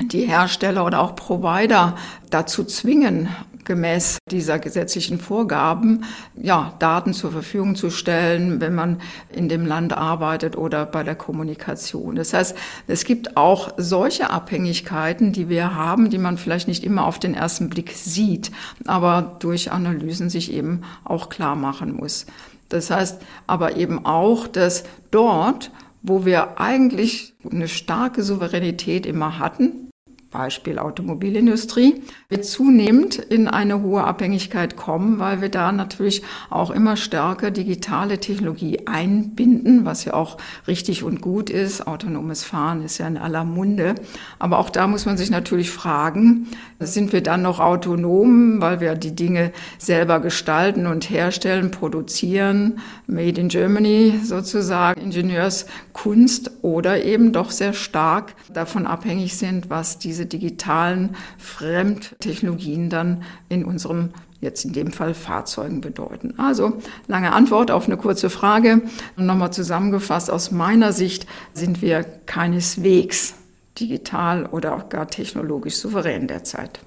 die 0.00 0.26
Hersteller 0.26 0.84
oder 0.84 1.00
auch 1.00 1.16
Provider 1.16 1.96
dazu 2.30 2.64
zwingen, 2.64 3.28
gemäß 3.64 4.18
dieser 4.30 4.58
gesetzlichen 4.58 5.18
Vorgaben, 5.18 6.04
ja, 6.34 6.74
Daten 6.78 7.12
zur 7.12 7.32
Verfügung 7.32 7.74
zu 7.74 7.90
stellen, 7.90 8.60
wenn 8.60 8.74
man 8.74 9.00
in 9.32 9.48
dem 9.48 9.66
Land 9.66 9.92
arbeitet 9.92 10.56
oder 10.56 10.86
bei 10.86 11.02
der 11.02 11.14
Kommunikation. 11.14 12.16
Das 12.16 12.32
heißt, 12.32 12.56
es 12.86 13.04
gibt 13.04 13.36
auch 13.36 13.72
solche 13.76 14.30
Abhängigkeiten, 14.30 15.32
die 15.32 15.48
wir 15.48 15.74
haben, 15.74 16.10
die 16.10 16.18
man 16.18 16.38
vielleicht 16.38 16.68
nicht 16.68 16.84
immer 16.84 17.06
auf 17.06 17.18
den 17.18 17.34
ersten 17.34 17.68
Blick 17.68 17.92
sieht, 17.92 18.50
aber 18.86 19.36
durch 19.40 19.72
Analysen 19.72 20.30
sich 20.30 20.52
eben 20.52 20.82
auch 21.04 21.28
klar 21.28 21.56
machen 21.56 21.94
muss. 21.94 22.26
Das 22.68 22.90
heißt 22.90 23.20
aber 23.46 23.76
eben 23.76 24.04
auch, 24.04 24.48
dass 24.48 24.84
dort, 25.10 25.70
wo 26.02 26.24
wir 26.24 26.60
eigentlich 26.60 27.34
eine 27.50 27.68
starke 27.68 28.22
Souveränität 28.22 29.06
immer 29.06 29.38
hatten, 29.38 29.90
Beispiel 30.34 30.80
Automobilindustrie, 30.80 32.02
wird 32.28 32.44
zunehmend 32.44 33.14
in 33.14 33.46
eine 33.46 33.82
hohe 33.82 34.02
Abhängigkeit 34.02 34.76
kommen, 34.76 35.20
weil 35.20 35.40
wir 35.40 35.48
da 35.48 35.70
natürlich 35.70 36.22
auch 36.50 36.72
immer 36.72 36.96
stärker 36.96 37.52
digitale 37.52 38.18
Technologie 38.18 38.80
einbinden, 38.86 39.84
was 39.84 40.04
ja 40.04 40.14
auch 40.14 40.36
richtig 40.66 41.04
und 41.04 41.20
gut 41.20 41.50
ist. 41.50 41.86
Autonomes 41.86 42.42
Fahren 42.42 42.84
ist 42.84 42.98
ja 42.98 43.06
in 43.06 43.16
aller 43.16 43.44
Munde. 43.44 43.94
Aber 44.40 44.58
auch 44.58 44.70
da 44.70 44.88
muss 44.88 45.06
man 45.06 45.16
sich 45.16 45.30
natürlich 45.30 45.70
fragen, 45.70 46.48
sind 46.80 47.12
wir 47.12 47.22
dann 47.22 47.42
noch 47.42 47.60
autonom, 47.60 48.60
weil 48.60 48.80
wir 48.80 48.96
die 48.96 49.14
Dinge 49.14 49.52
selber 49.78 50.18
gestalten 50.18 50.88
und 50.88 51.10
herstellen, 51.10 51.70
produzieren, 51.70 52.80
made 53.06 53.40
in 53.40 53.48
Germany 53.48 54.14
sozusagen, 54.24 55.00
Ingenieurskunst 55.00 56.50
oder 56.62 57.04
eben 57.04 57.32
doch 57.32 57.52
sehr 57.52 57.72
stark 57.72 58.34
davon 58.52 58.86
abhängig 58.86 59.36
sind, 59.36 59.70
was 59.70 59.98
diese 59.98 60.23
diese 60.24 60.40
digitalen 60.40 61.16
Fremdtechnologien 61.38 62.90
dann 62.90 63.22
in 63.48 63.64
unserem 63.64 64.10
jetzt 64.40 64.64
in 64.64 64.72
dem 64.72 64.92
Fall 64.92 65.14
Fahrzeugen 65.14 65.80
bedeuten. 65.80 66.34
Also 66.38 66.74
lange 67.06 67.32
Antwort 67.32 67.70
auf 67.70 67.86
eine 67.86 67.96
kurze 67.96 68.28
Frage. 68.28 68.82
Nochmal 69.16 69.52
zusammengefasst, 69.52 70.30
aus 70.30 70.50
meiner 70.50 70.92
Sicht 70.92 71.26
sind 71.54 71.80
wir 71.80 72.04
keineswegs 72.04 73.34
digital 73.78 74.46
oder 74.46 74.76
auch 74.76 74.88
gar 74.90 75.08
technologisch 75.08 75.76
souverän 75.76 76.26
derzeit. 76.26 76.80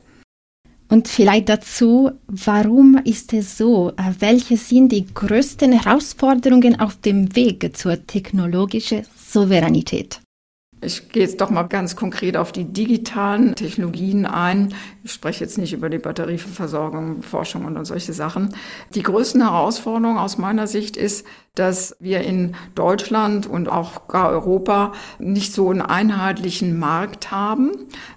Und 0.89 1.07
vielleicht 1.07 1.49
dazu, 1.49 2.11
warum 2.27 2.97
ist 3.03 3.33
es 3.33 3.57
so? 3.57 3.91
Welche 4.19 4.55
sind 4.55 4.91
die 4.91 5.05
größten 5.05 5.73
Herausforderungen 5.73 6.79
auf 6.79 6.95
dem 7.01 7.35
Weg 7.35 7.75
zur 7.75 8.05
technologischen 8.05 9.01
Souveränität? 9.17 10.21
Ich 10.79 11.09
gehe 11.09 11.23
jetzt 11.23 11.41
doch 11.41 11.49
mal 11.49 11.63
ganz 11.63 11.95
konkret 11.95 12.37
auf 12.37 12.51
die 12.51 12.65
digitalen 12.65 13.55
Technologien 13.55 14.27
ein. 14.27 14.75
Ich 15.03 15.11
spreche 15.11 15.43
jetzt 15.43 15.57
nicht 15.57 15.73
über 15.73 15.89
die 15.89 15.97
Batterieversorgung, 15.97 17.23
Forschung 17.23 17.65
und 17.65 17.83
solche 17.85 18.13
Sachen. 18.13 18.53
Die 18.93 19.01
größten 19.01 19.41
Herausforderung 19.41 20.19
aus 20.19 20.37
meiner 20.37 20.67
Sicht 20.67 20.95
ist, 20.95 21.25
dass 21.57 21.95
wir 21.99 22.21
in 22.21 22.55
Deutschland 22.75 23.47
und 23.47 23.67
auch 23.67 24.07
gar 24.07 24.29
Europa 24.29 24.93
nicht 25.17 25.53
so 25.53 25.69
einen 25.71 25.81
einheitlichen 25.81 26.77
Markt 26.77 27.31
haben. 27.31 27.71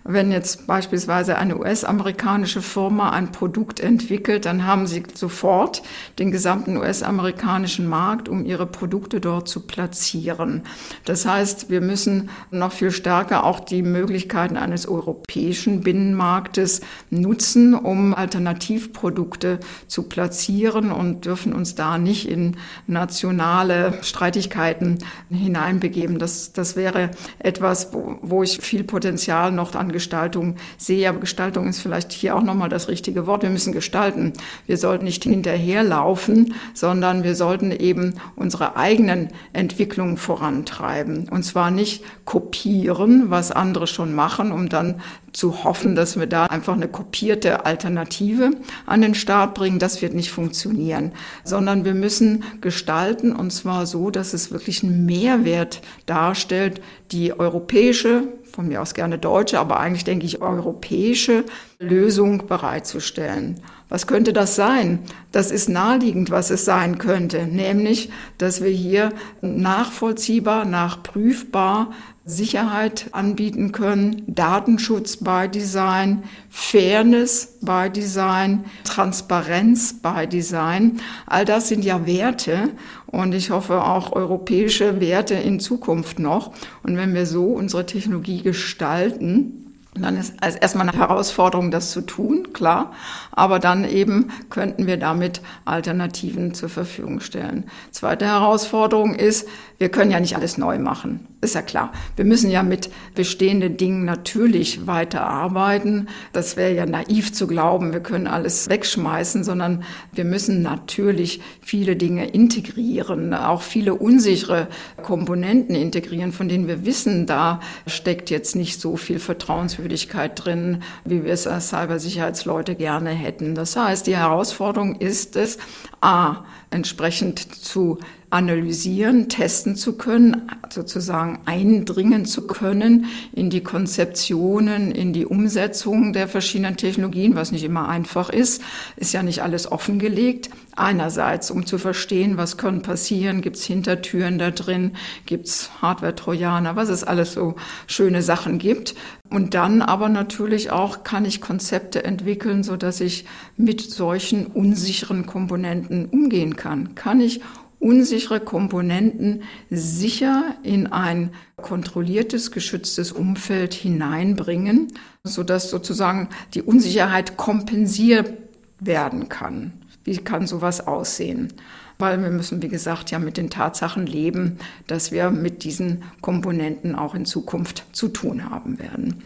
Wenn 0.04 0.30
jetzt 0.30 0.66
beispielsweise 0.66 1.38
eine 1.38 1.58
US-amerikanische 1.58 2.60
Firma 2.60 3.10
ein 3.10 3.32
Produkt 3.32 3.80
entwickelt, 3.80 4.44
dann 4.44 4.66
haben 4.66 4.86
sie 4.86 5.04
sofort 5.14 5.82
den 6.18 6.30
gesamten 6.30 6.76
US-amerikanischen 6.76 7.88
Markt, 7.88 8.28
um 8.28 8.44
ihre 8.44 8.66
Produkte 8.66 9.20
dort 9.20 9.48
zu 9.48 9.60
platzieren. 9.66 10.64
Das 11.06 11.24
heißt, 11.24 11.70
wir 11.70 11.80
müssen 11.80 12.28
noch 12.50 12.72
viel 12.72 12.90
stärker 12.90 13.44
auch 13.44 13.60
die 13.60 13.82
Möglichkeiten 13.82 14.56
eines 14.56 14.88
europäischen 14.88 15.80
Binnenmarktes 15.82 16.80
nutzen, 17.10 17.74
um 17.74 18.14
Alternativprodukte 18.14 19.60
zu 19.86 20.04
platzieren 20.04 20.90
und 20.90 21.24
dürfen 21.24 21.52
uns 21.52 21.74
da 21.74 21.98
nicht 21.98 22.28
in 22.28 22.56
nationale 22.86 23.98
Streitigkeiten 24.02 24.98
hineinbegeben. 25.30 26.18
Das, 26.18 26.52
das 26.52 26.76
wäre 26.76 27.10
etwas, 27.38 27.92
wo, 27.92 28.18
wo 28.22 28.42
ich 28.42 28.58
viel 28.60 28.84
Potenzial 28.84 29.52
noch 29.52 29.74
an 29.74 29.92
Gestaltung 29.92 30.56
sehe. 30.76 31.08
Aber 31.08 31.20
Gestaltung 31.20 31.68
ist 31.68 31.80
vielleicht 31.80 32.12
hier 32.12 32.36
auch 32.36 32.42
nochmal 32.42 32.68
das 32.68 32.88
richtige 32.88 33.26
Wort. 33.26 33.42
Wir 33.42 33.50
müssen 33.50 33.72
gestalten. 33.72 34.32
Wir 34.66 34.76
sollten 34.76 35.04
nicht 35.04 35.22
hinterherlaufen, 35.24 36.54
sondern 36.74 37.22
wir 37.22 37.34
sollten 37.34 37.70
eben 37.70 38.14
unsere 38.36 38.76
eigenen 38.76 39.28
Entwicklungen 39.52 40.16
vorantreiben. 40.16 41.28
Und 41.28 41.44
zwar 41.44 41.70
nicht 41.70 42.04
kopieren, 42.40 43.30
was 43.30 43.52
andere 43.52 43.86
schon 43.86 44.14
machen, 44.14 44.50
um 44.50 44.70
dann 44.70 45.02
zu 45.32 45.62
hoffen, 45.62 45.94
dass 45.94 46.18
wir 46.18 46.26
da 46.26 46.46
einfach 46.46 46.72
eine 46.72 46.88
kopierte 46.88 47.66
Alternative 47.66 48.52
an 48.86 49.02
den 49.02 49.14
Start 49.14 49.54
bringen. 49.54 49.78
Das 49.78 50.00
wird 50.00 50.14
nicht 50.14 50.30
funktionieren, 50.30 51.12
sondern 51.44 51.84
wir 51.84 51.94
müssen 51.94 52.44
gestalten 52.62 53.32
und 53.32 53.52
zwar 53.52 53.84
so, 53.84 54.10
dass 54.10 54.32
es 54.32 54.50
wirklich 54.50 54.82
einen 54.82 55.04
Mehrwert 55.04 55.82
darstellt, 56.06 56.80
die 57.12 57.38
europäische, 57.38 58.22
von 58.50 58.66
mir 58.68 58.80
aus 58.80 58.94
gerne 58.94 59.18
deutsche, 59.18 59.60
aber 59.60 59.78
eigentlich 59.78 60.04
denke 60.04 60.26
ich 60.26 60.40
europäische 60.40 61.44
Lösung 61.78 62.46
bereitzustellen. 62.46 63.60
Was 63.90 64.06
könnte 64.06 64.32
das 64.32 64.54
sein? 64.54 65.00
Das 65.32 65.50
ist 65.50 65.68
naheliegend, 65.68 66.30
was 66.30 66.50
es 66.50 66.64
sein 66.64 66.98
könnte, 66.98 67.46
nämlich, 67.46 68.10
dass 68.38 68.62
wir 68.62 68.70
hier 68.70 69.10
nachvollziehbar, 69.40 70.64
nachprüfbar 70.64 71.90
Sicherheit 72.24 73.06
anbieten 73.12 73.72
können, 73.72 74.22
Datenschutz 74.26 75.16
bei 75.16 75.48
Design, 75.48 76.24
Fairness 76.50 77.58
bei 77.62 77.88
Design, 77.88 78.64
Transparenz 78.84 79.94
bei 80.02 80.26
Design. 80.26 81.00
All 81.26 81.44
das 81.44 81.68
sind 81.68 81.84
ja 81.84 82.06
Werte 82.06 82.70
und 83.06 83.34
ich 83.34 83.50
hoffe 83.50 83.84
auch 83.84 84.12
europäische 84.12 85.00
Werte 85.00 85.34
in 85.34 85.60
Zukunft 85.60 86.18
noch. 86.18 86.52
Und 86.82 86.96
wenn 86.96 87.14
wir 87.14 87.26
so 87.26 87.44
unsere 87.46 87.86
Technologie 87.86 88.42
gestalten, 88.42 89.60
dann 89.94 90.16
ist 90.16 90.34
es 90.40 90.54
erstmal 90.54 90.88
eine 90.88 90.96
Herausforderung, 90.96 91.72
das 91.72 91.90
zu 91.90 92.02
tun, 92.02 92.52
klar. 92.52 92.92
Aber 93.32 93.58
dann 93.58 93.84
eben 93.84 94.30
könnten 94.48 94.86
wir 94.86 94.96
damit 94.98 95.40
Alternativen 95.64 96.54
zur 96.54 96.68
Verfügung 96.68 97.20
stellen. 97.20 97.64
Zweite 97.90 98.26
Herausforderung 98.26 99.14
ist, 99.14 99.48
wir 99.80 99.88
können 99.88 100.10
ja 100.10 100.20
nicht 100.20 100.36
alles 100.36 100.58
neu 100.58 100.78
machen. 100.78 101.26
Ist 101.40 101.54
ja 101.54 101.62
klar. 101.62 101.90
Wir 102.14 102.26
müssen 102.26 102.50
ja 102.50 102.62
mit 102.62 102.90
bestehenden 103.14 103.78
Dingen 103.78 104.04
natürlich 104.04 104.86
weiterarbeiten. 104.86 106.10
Das 106.34 106.58
wäre 106.58 106.74
ja 106.74 106.84
naiv 106.84 107.32
zu 107.32 107.46
glauben, 107.46 107.94
wir 107.94 108.00
können 108.00 108.26
alles 108.26 108.68
wegschmeißen, 108.68 109.42
sondern 109.42 109.82
wir 110.12 110.26
müssen 110.26 110.60
natürlich 110.60 111.40
viele 111.62 111.96
Dinge 111.96 112.26
integrieren, 112.28 113.32
auch 113.32 113.62
viele 113.62 113.94
unsichere 113.94 114.68
Komponenten 115.02 115.74
integrieren, 115.74 116.32
von 116.32 116.50
denen 116.50 116.68
wir 116.68 116.84
wissen, 116.84 117.24
da 117.24 117.60
steckt 117.86 118.28
jetzt 118.28 118.54
nicht 118.54 118.82
so 118.82 118.98
viel 118.98 119.18
Vertrauenswürdigkeit 119.18 120.44
drin, 120.44 120.82
wie 121.06 121.24
wir 121.24 121.32
es 121.32 121.46
als 121.46 121.70
Cybersicherheitsleute 121.70 122.74
gerne 122.74 123.10
hätten. 123.12 123.54
Das 123.54 123.76
heißt, 123.76 124.06
die 124.06 124.16
Herausforderung 124.16 124.96
ist 124.96 125.36
es, 125.36 125.56
a, 126.02 126.44
entsprechend 126.70 127.54
zu 127.54 127.98
analysieren, 128.30 129.28
testen 129.28 129.74
zu 129.74 129.94
können, 129.96 130.50
sozusagen 130.70 131.40
eindringen 131.46 132.26
zu 132.26 132.46
können 132.46 133.06
in 133.32 133.50
die 133.50 133.62
Konzeptionen, 133.62 134.92
in 134.92 135.12
die 135.12 135.26
Umsetzung 135.26 136.12
der 136.12 136.28
verschiedenen 136.28 136.76
Technologien, 136.76 137.34
was 137.34 137.50
nicht 137.50 137.64
immer 137.64 137.88
einfach 137.88 138.30
ist, 138.30 138.62
ist 138.96 139.12
ja 139.12 139.24
nicht 139.24 139.42
alles 139.42 139.70
offengelegt. 139.70 140.50
Einerseits, 140.76 141.50
um 141.50 141.66
zu 141.66 141.76
verstehen, 141.76 142.36
was 142.36 142.56
kann 142.56 142.82
passieren, 142.82 143.42
gibt's 143.42 143.64
Hintertüren 143.64 144.38
da 144.38 144.52
drin, 144.52 144.92
gibt's 145.26 145.70
Hardware-Trojaner, 145.82 146.76
was 146.76 146.88
es 146.88 147.02
alles 147.02 147.32
so 147.32 147.56
schöne 147.88 148.22
Sachen 148.22 148.58
gibt. 148.58 148.94
Und 149.28 149.54
dann 149.54 149.82
aber 149.82 150.08
natürlich 150.08 150.70
auch 150.70 151.02
kann 151.02 151.24
ich 151.24 151.40
Konzepte 151.40 152.04
entwickeln, 152.04 152.62
so 152.62 152.76
dass 152.76 153.00
ich 153.00 153.24
mit 153.56 153.80
solchen 153.80 154.46
unsicheren 154.46 155.26
Komponenten 155.26 156.06
umgehen 156.06 156.54
kann. 156.56 156.94
Kann 156.94 157.20
ich 157.20 157.40
unsichere 157.80 158.40
Komponenten 158.40 159.42
sicher 159.70 160.54
in 160.62 160.86
ein 160.86 161.30
kontrolliertes, 161.56 162.52
geschütztes 162.52 163.10
Umfeld 163.10 163.74
hineinbringen, 163.74 164.92
sodass 165.24 165.70
sozusagen 165.70 166.28
die 166.54 166.62
Unsicherheit 166.62 167.36
kompensiert 167.36 168.32
werden 168.78 169.28
kann. 169.28 169.72
Wie 170.04 170.16
kann 170.18 170.46
sowas 170.46 170.86
aussehen? 170.86 171.52
Weil 171.98 172.22
wir 172.22 172.30
müssen, 172.30 172.62
wie 172.62 172.68
gesagt, 172.68 173.10
ja 173.10 173.18
mit 173.18 173.36
den 173.36 173.50
Tatsachen 173.50 174.06
leben, 174.06 174.58
dass 174.86 175.10
wir 175.12 175.30
mit 175.30 175.64
diesen 175.64 176.02
Komponenten 176.20 176.94
auch 176.94 177.14
in 177.14 177.26
Zukunft 177.26 177.84
zu 177.92 178.08
tun 178.08 178.48
haben 178.50 178.78
werden. 178.78 179.22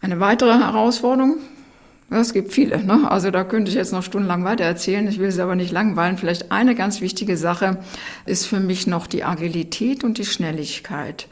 Eine 0.00 0.20
weitere 0.20 0.58
Herausforderung 0.58 1.38
es 2.18 2.32
gibt 2.32 2.52
viele, 2.52 2.82
ne? 2.82 3.08
Also 3.08 3.30
da 3.30 3.44
könnte 3.44 3.70
ich 3.70 3.76
jetzt 3.76 3.92
noch 3.92 4.02
stundenlang 4.02 4.44
weiter 4.44 4.64
erzählen. 4.64 5.06
Ich 5.06 5.20
will 5.20 5.30
sie 5.30 5.42
aber 5.42 5.54
nicht 5.54 5.70
langweilen. 5.70 6.18
Vielleicht 6.18 6.50
eine 6.50 6.74
ganz 6.74 7.00
wichtige 7.00 7.36
Sache 7.36 7.78
ist 8.26 8.46
für 8.46 8.58
mich 8.58 8.88
noch 8.88 9.06
die 9.06 9.22
Agilität 9.22 10.02
und 10.02 10.18
die 10.18 10.24
Schnelligkeit. 10.24 11.28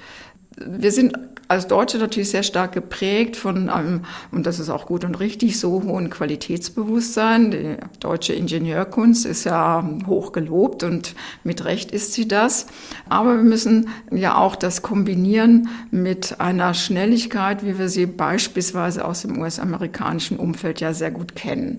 Wir 0.67 0.93
sind 0.93 1.17
als 1.49 1.67
Deutsche 1.67 1.97
natürlich 1.97 2.31
sehr 2.31 2.43
stark 2.43 2.73
geprägt 2.73 3.35
von 3.35 3.71
einem, 3.71 4.05
und 4.31 4.45
das 4.45 4.59
ist 4.59 4.69
auch 4.69 4.85
gut 4.85 5.05
und 5.05 5.19
richtig, 5.19 5.59
so 5.59 5.83
hohen 5.83 6.11
Qualitätsbewusstsein. 6.11 7.51
Die 7.51 7.77
deutsche 8.01 8.35
Ingenieurkunst 8.35 9.25
ist 9.25 9.45
ja 9.45 9.83
hoch 10.07 10.33
gelobt 10.33 10.83
und 10.83 11.15
mit 11.45 11.65
Recht 11.65 11.91
ist 11.91 12.13
sie 12.13 12.29
das. 12.29 12.67
Aber 13.09 13.37
wir 13.37 13.45
müssen 13.45 13.89
ja 14.11 14.37
auch 14.37 14.57
das 14.57 14.83
kombinieren 14.83 15.71
mit 15.91 16.39
einer 16.39 16.75
Schnelligkeit, 16.75 17.65
wie 17.65 17.79
wir 17.79 17.89
sie 17.89 18.05
beispielsweise 18.05 19.07
aus 19.07 19.23
dem 19.23 19.39
US-amerikanischen 19.41 20.39
Umfeld 20.39 20.81
ja 20.81 20.93
sehr 20.93 21.11
gut 21.11 21.35
kennen. 21.35 21.79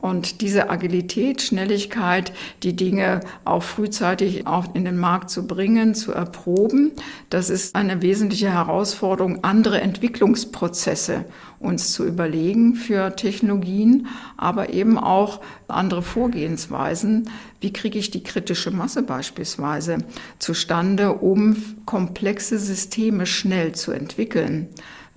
Und 0.00 0.42
diese 0.42 0.70
Agilität, 0.70 1.42
Schnelligkeit, 1.42 2.32
die 2.62 2.76
Dinge 2.76 3.20
auch 3.44 3.64
frühzeitig 3.64 4.46
auch 4.46 4.72
in 4.76 4.84
den 4.84 4.96
Markt 4.96 5.28
zu 5.28 5.46
bringen, 5.46 5.94
zu 5.96 6.12
erproben, 6.12 6.92
das 7.30 7.50
ist 7.50 7.74
eine 7.74 8.00
wesentliche 8.00 8.52
Herausforderung, 8.52 9.42
andere 9.42 9.80
Entwicklungsprozesse 9.80 11.24
uns 11.58 11.92
zu 11.92 12.06
überlegen 12.06 12.76
für 12.76 13.16
Technologien, 13.16 14.06
aber 14.36 14.72
eben 14.72 14.98
auch 14.98 15.40
andere 15.66 16.02
Vorgehensweisen. 16.02 17.28
Wie 17.60 17.72
kriege 17.72 17.98
ich 17.98 18.12
die 18.12 18.22
kritische 18.22 18.70
Masse 18.70 19.02
beispielsweise 19.02 19.98
zustande, 20.38 21.14
um 21.14 21.56
komplexe 21.86 22.60
Systeme 22.60 23.26
schnell 23.26 23.72
zu 23.72 23.90
entwickeln? 23.90 24.68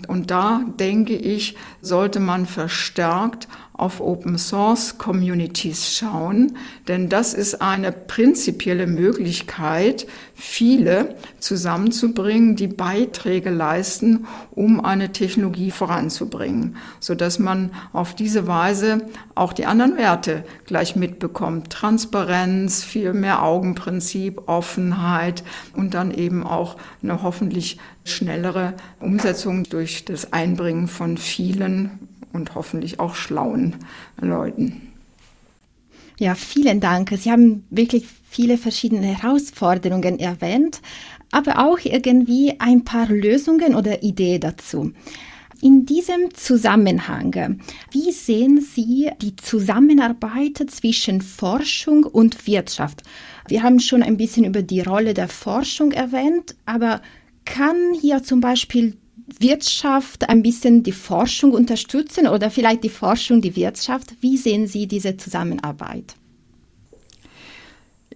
Und 0.08 0.32
da 0.32 0.62
denke 0.80 1.16
ich, 1.16 1.56
sollte 1.82 2.20
man 2.20 2.46
verstärkt 2.46 3.48
auf 3.82 4.00
Open 4.00 4.38
Source 4.38 5.00
Communities 5.00 5.96
schauen, 5.96 6.56
denn 6.88 7.10
das 7.10 7.34
ist 7.34 7.64
eine 7.64 7.92
prinzipielle 7.92 8.86
Möglichkeit, 8.86 10.06
viele 10.36 11.16
zusammenzubringen, 11.40 12.56
die 12.56 12.68
Beiträge 12.68 13.50
leisten, 13.50 14.28
um 14.52 14.86
eine 14.86 15.12
Technologie 15.12 15.72
voranzubringen, 15.72 16.76
so 17.00 17.16
dass 17.16 17.40
man 17.40 17.72
auf 17.92 18.14
diese 18.14 18.46
Weise 18.46 19.08
auch 19.34 19.52
die 19.52 19.66
anderen 19.66 19.98
Werte 19.98 20.44
gleich 20.68 20.96
mitbekommt. 20.96 21.72
Transparenz, 21.72 22.84
viel 22.84 23.14
mehr 23.14 23.42
Augenprinzip, 23.42 24.48
Offenheit 24.48 25.44
und 25.76 25.96
dann 25.96 26.12
eben 26.12 26.44
auch 26.44 26.78
eine 27.02 27.24
hoffentlich 27.24 27.80
schnellere 28.04 28.74
Umsetzung 29.00 29.64
durch 29.64 30.06
das 30.06 30.34
Einbringen 30.34 30.88
von 30.88 31.18
vielen 31.18 32.08
und 32.34 32.56
hoffentlich 32.56 33.00
auch 33.00 33.16
schlauen 33.16 33.76
Leuten. 34.20 34.94
Ja, 36.20 36.36
vielen 36.36 36.80
Dank. 36.80 37.12
Sie 37.18 37.32
haben 37.32 37.66
wirklich 37.70 38.06
viele 38.30 38.58
verschiedene 38.58 39.08
Herausforderungen 39.08 40.20
erwähnt. 40.20 40.82
aber 41.32 41.66
auch 41.66 41.80
irgendwie 41.84 42.56
ein 42.60 42.84
paar 42.84 43.08
Lösungen 43.08 43.76
oder 43.76 44.04
Ideen 44.04 44.42
dazu. 44.42 44.92
In 45.62 45.86
diesem 45.86 46.34
Zusammenhang, 46.34 47.60
wie 47.92 48.12
sehen 48.12 48.60
Sie 48.62 49.12
die 49.22 49.36
Zusammenarbeit 49.36 50.58
zwischen 50.72 51.22
Forschung 51.22 52.04
und 52.04 52.48
Wirtschaft? 52.48 53.04
Wir 53.48 53.62
haben 53.62 53.80
schon 53.80 54.02
ein 54.02 54.18
bisschen 54.18 54.44
über 54.44 54.64
die 54.64 54.82
Rolle 54.82 55.14
der 55.14 55.28
Forschung 55.28 55.92
erwähnt, 55.92 56.56
aber 56.66 57.02
kann 57.52 57.94
hier 58.00 58.24
zum 58.24 58.40
Beispiel 58.40 58.98
Wirtschaft 59.40 60.30
ein 60.30 60.42
bisschen 60.42 60.84
die 60.84 60.94
Forschung 60.94 61.52
unterstützen 61.52 62.28
oder 62.28 62.50
vielleicht 62.50 62.84
die 62.84 62.90
Forschung 62.90 63.42
die 63.42 63.56
Wirtschaft? 63.56 64.14
Wie 64.22 64.38
sehen 64.38 64.68
Sie 64.68 64.88
diese 64.88 65.18
Zusammenarbeit? 65.18 66.16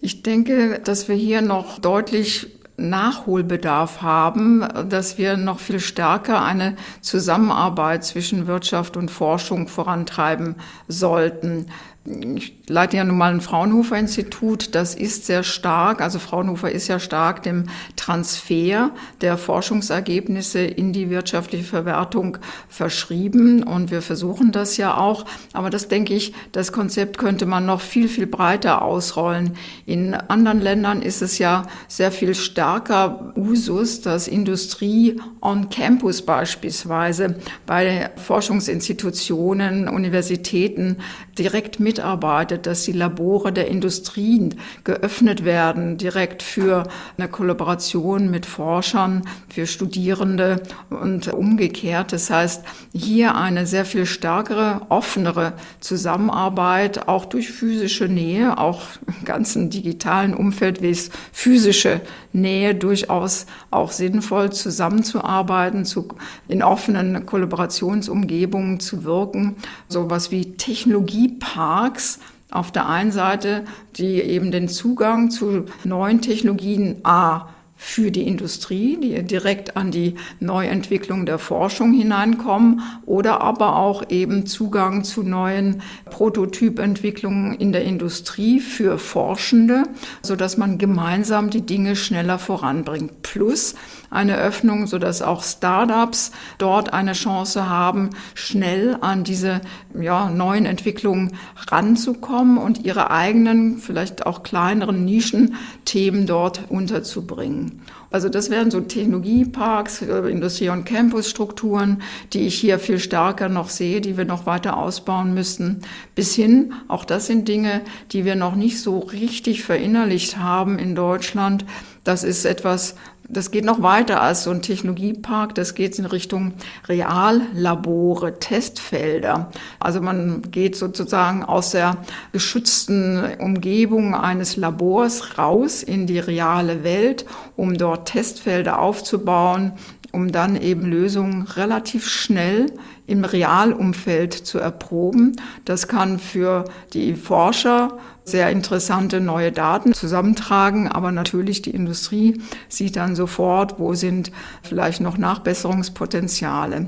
Ich 0.01 0.23
denke, 0.23 0.79
dass 0.83 1.09
wir 1.09 1.15
hier 1.15 1.41
noch 1.41 1.79
deutlich 1.79 2.47
Nachholbedarf 2.77 4.01
haben, 4.01 4.65
dass 4.89 5.17
wir 5.17 5.37
noch 5.37 5.59
viel 5.59 5.79
stärker 5.79 6.43
eine 6.43 6.75
Zusammenarbeit 7.01 8.03
zwischen 8.03 8.47
Wirtschaft 8.47 8.97
und 8.97 9.09
Forschung 9.09 9.67
vorantreiben 9.67 10.55
sollten 10.87 11.67
ich 12.05 12.53
leite 12.67 12.97
ja 12.97 13.03
nun 13.03 13.17
mal 13.17 13.33
ein 13.33 13.41
Fraunhofer-Institut, 13.41 14.75
das 14.75 14.93
ist 14.93 15.25
sehr 15.25 15.41
stark, 15.41 16.01
also 16.01 16.19
Fraunhofer 16.19 16.71
ist 16.71 16.87
ja 16.87 16.99
stark 16.99 17.41
dem 17.41 17.63
Transfer 17.95 18.91
der 19.21 19.37
Forschungsergebnisse 19.37 20.59
in 20.59 20.93
die 20.93 21.09
wirtschaftliche 21.09 21.63
Verwertung 21.63 22.37
verschrieben. 22.69 23.63
Und 23.63 23.89
wir 23.89 24.03
versuchen 24.03 24.51
das 24.51 24.77
ja 24.77 24.97
auch, 24.97 25.25
aber 25.53 25.71
das 25.71 25.87
denke 25.87 26.13
ich, 26.13 26.33
das 26.51 26.71
Konzept 26.71 27.17
könnte 27.17 27.47
man 27.47 27.65
noch 27.65 27.81
viel, 27.81 28.07
viel 28.07 28.27
breiter 28.27 28.83
ausrollen. 28.83 29.53
In 29.87 30.13
anderen 30.13 30.61
Ländern 30.61 31.01
ist 31.01 31.23
es 31.23 31.39
ja 31.39 31.63
sehr 31.87 32.11
viel 32.11 32.35
stärker 32.35 33.33
Usus, 33.35 34.01
dass 34.01 34.27
Industrie 34.27 35.19
on 35.41 35.69
Campus 35.69 36.21
beispielsweise 36.21 37.35
bei 37.65 38.11
Forschungsinstitutionen, 38.17 39.87
Universitäten 39.87 40.97
direkt 41.37 41.79
mit 41.79 41.94
mitarbeitet, 41.95 42.65
dass 42.65 42.83
die 42.83 42.91
Labore 42.91 43.53
der 43.53 43.69
Industrien 43.69 44.55
geöffnet 44.83 45.45
werden, 45.45 45.97
direkt 45.97 46.43
für 46.43 46.83
eine 47.17 47.29
Kollaboration 47.29 48.29
mit 48.29 48.45
Forschern, 48.45 49.21
für 49.47 49.65
Studierende 49.65 50.61
und 50.89 51.31
umgekehrt. 51.31 52.11
Das 52.11 52.29
heißt, 52.29 52.65
hier 52.93 53.35
eine 53.35 53.65
sehr 53.65 53.85
viel 53.85 54.05
stärkere, 54.05 54.81
offenere 54.89 55.53
Zusammenarbeit, 55.79 57.07
auch 57.07 57.25
durch 57.25 57.49
physische 57.49 58.09
Nähe, 58.09 58.57
auch 58.57 58.81
im 59.07 59.23
ganzen 59.23 59.69
digitalen 59.69 60.33
Umfeld, 60.33 60.81
wie 60.81 60.89
es 60.89 61.11
physische 61.31 62.01
Nähe 62.33 62.75
durchaus 62.75 63.45
auch 63.71 63.91
sinnvoll 63.91 64.51
zusammenzuarbeiten, 64.51 65.85
zu, 65.85 66.09
in 66.49 66.61
offenen 66.61 67.25
Kollaborationsumgebungen 67.25 68.81
zu 68.81 69.05
wirken. 69.05 69.55
Sowas 69.87 70.31
wie 70.31 70.57
Technologiepark 70.57 71.84
Marx 71.85 72.19
auf 72.49 72.71
der 72.71 72.89
einen 72.89 73.11
Seite, 73.11 73.63
die 73.95 74.19
eben 74.19 74.49
den 74.49 74.67
Zugang 74.67 75.29
zu 75.29 75.65
neuen 75.83 76.19
Technologien 76.19 77.01
A 77.03 77.49
für 77.85 78.09
die 78.09 78.27
Industrie, 78.27 78.97
die 78.97 79.21
direkt 79.21 79.77
an 79.77 79.91
die 79.91 80.15
Neuentwicklung 80.39 81.27
der 81.27 81.37
Forschung 81.37 81.93
hineinkommen 81.93 82.81
oder 83.05 83.41
aber 83.41 83.75
auch 83.75 84.09
eben 84.09 84.47
Zugang 84.47 85.03
zu 85.03 85.21
neuen 85.21 85.83
Prototypentwicklungen 86.09 87.53
in 87.53 87.71
der 87.71 87.83
Industrie 87.83 88.59
für 88.59 88.97
Forschende, 88.97 89.83
so 90.23 90.35
dass 90.35 90.57
man 90.57 90.79
gemeinsam 90.79 91.51
die 91.51 91.61
Dinge 91.61 91.95
schneller 91.95 92.39
voranbringt. 92.39 93.21
Plus 93.21 93.75
eine 94.09 94.37
Öffnung, 94.37 94.87
so 94.87 94.97
dass 94.97 95.21
auch 95.21 95.43
Startups 95.43 96.31
dort 96.57 96.91
eine 96.91 97.13
Chance 97.13 97.69
haben, 97.69 98.09
schnell 98.33 98.97
an 98.99 99.23
diese 99.23 99.61
ja, 99.97 100.29
neuen 100.31 100.65
Entwicklungen 100.65 101.33
ranzukommen 101.67 102.57
und 102.57 102.83
ihre 102.83 103.11
eigenen, 103.11 103.77
vielleicht 103.77 104.25
auch 104.25 104.41
kleineren 104.41 105.05
Nischenthemen 105.05 106.25
dort 106.25 106.63
unterzubringen. 106.69 107.74
Also 108.11 108.29
das 108.29 108.49
wären 108.49 108.71
so 108.71 108.81
Technologieparks, 108.81 110.01
äh, 110.03 110.29
Industrie- 110.29 110.69
und 110.69 110.85
Campusstrukturen, 110.85 112.01
die 112.33 112.47
ich 112.47 112.55
hier 112.55 112.79
viel 112.79 112.99
stärker 112.99 113.49
noch 113.49 113.69
sehe, 113.69 114.01
die 114.01 114.17
wir 114.17 114.25
noch 114.25 114.45
weiter 114.45 114.77
ausbauen 114.77 115.33
müssten. 115.33 115.81
Bis 116.15 116.33
hin, 116.33 116.73
auch 116.87 117.05
das 117.05 117.27
sind 117.27 117.47
Dinge, 117.47 117.81
die 118.11 118.25
wir 118.25 118.35
noch 118.35 118.55
nicht 118.55 118.81
so 118.81 118.99
richtig 118.99 119.63
verinnerlicht 119.63 120.37
haben 120.37 120.79
in 120.79 120.95
Deutschland. 120.95 121.65
Das 122.03 122.23
ist 122.23 122.45
etwas, 122.45 122.95
das 123.27 123.51
geht 123.51 123.65
noch 123.65 123.81
weiter 123.81 124.21
als 124.21 124.43
so 124.43 124.51
ein 124.51 124.61
Technologiepark. 124.61 125.55
Das 125.55 125.73
geht 125.73 125.97
in 125.97 126.05
Richtung 126.05 126.53
Reallabore, 126.87 128.39
Testfelder. 128.39 129.51
Also 129.79 130.01
man 130.01 130.43
geht 130.51 130.75
sozusagen 130.75 131.43
aus 131.43 131.71
der 131.71 131.97
geschützten 132.31 133.23
Umgebung 133.39 134.13
eines 134.13 134.57
Labors 134.57 135.37
raus 135.37 135.81
in 135.81 136.05
die 136.07 136.19
reale 136.19 136.83
Welt, 136.83 137.25
um 137.55 137.77
dort 137.77 138.09
Testfelder 138.09 138.79
aufzubauen, 138.79 139.73
um 140.11 140.31
dann 140.31 140.55
eben 140.55 140.85
Lösungen 140.85 141.43
relativ 141.43 142.07
schnell 142.07 142.67
im 143.07 143.25
Realumfeld 143.25 144.33
zu 144.33 144.59
erproben. 144.59 145.35
Das 145.65 145.87
kann 145.87 146.19
für 146.19 146.65
die 146.93 147.15
Forscher 147.15 147.97
sehr 148.25 148.49
interessante 148.49 149.21
neue 149.21 149.51
Daten 149.51 149.93
zusammentragen, 149.93 150.87
aber 150.87 151.11
natürlich 151.11 151.61
die 151.61 151.71
Industrie 151.71 152.41
sieht 152.67 152.95
dann 152.95 153.15
sofort, 153.15 153.79
wo 153.79 153.93
sind 153.93 154.31
vielleicht 154.63 154.99
noch 154.99 155.17
Nachbesserungspotenziale. 155.17 156.87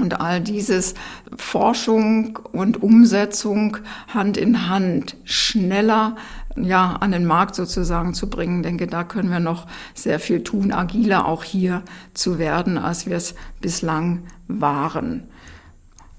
Und 0.00 0.20
all 0.20 0.40
dieses 0.40 0.94
Forschung 1.36 2.40
und 2.50 2.82
Umsetzung 2.82 3.76
Hand 4.08 4.36
in 4.36 4.68
Hand 4.68 5.16
schneller 5.22 6.16
ja, 6.56 6.96
an 7.00 7.12
den 7.12 7.26
Markt 7.26 7.54
sozusagen 7.54 8.14
zu 8.14 8.28
bringen. 8.28 8.62
Denke, 8.62 8.86
da 8.86 9.04
können 9.04 9.30
wir 9.30 9.40
noch 9.40 9.66
sehr 9.94 10.18
viel 10.20 10.42
tun, 10.42 10.72
agiler 10.72 11.26
auch 11.26 11.44
hier 11.44 11.82
zu 12.12 12.38
werden, 12.38 12.78
als 12.78 13.06
wir 13.06 13.16
es 13.16 13.34
bislang 13.60 14.24
waren. 14.48 15.24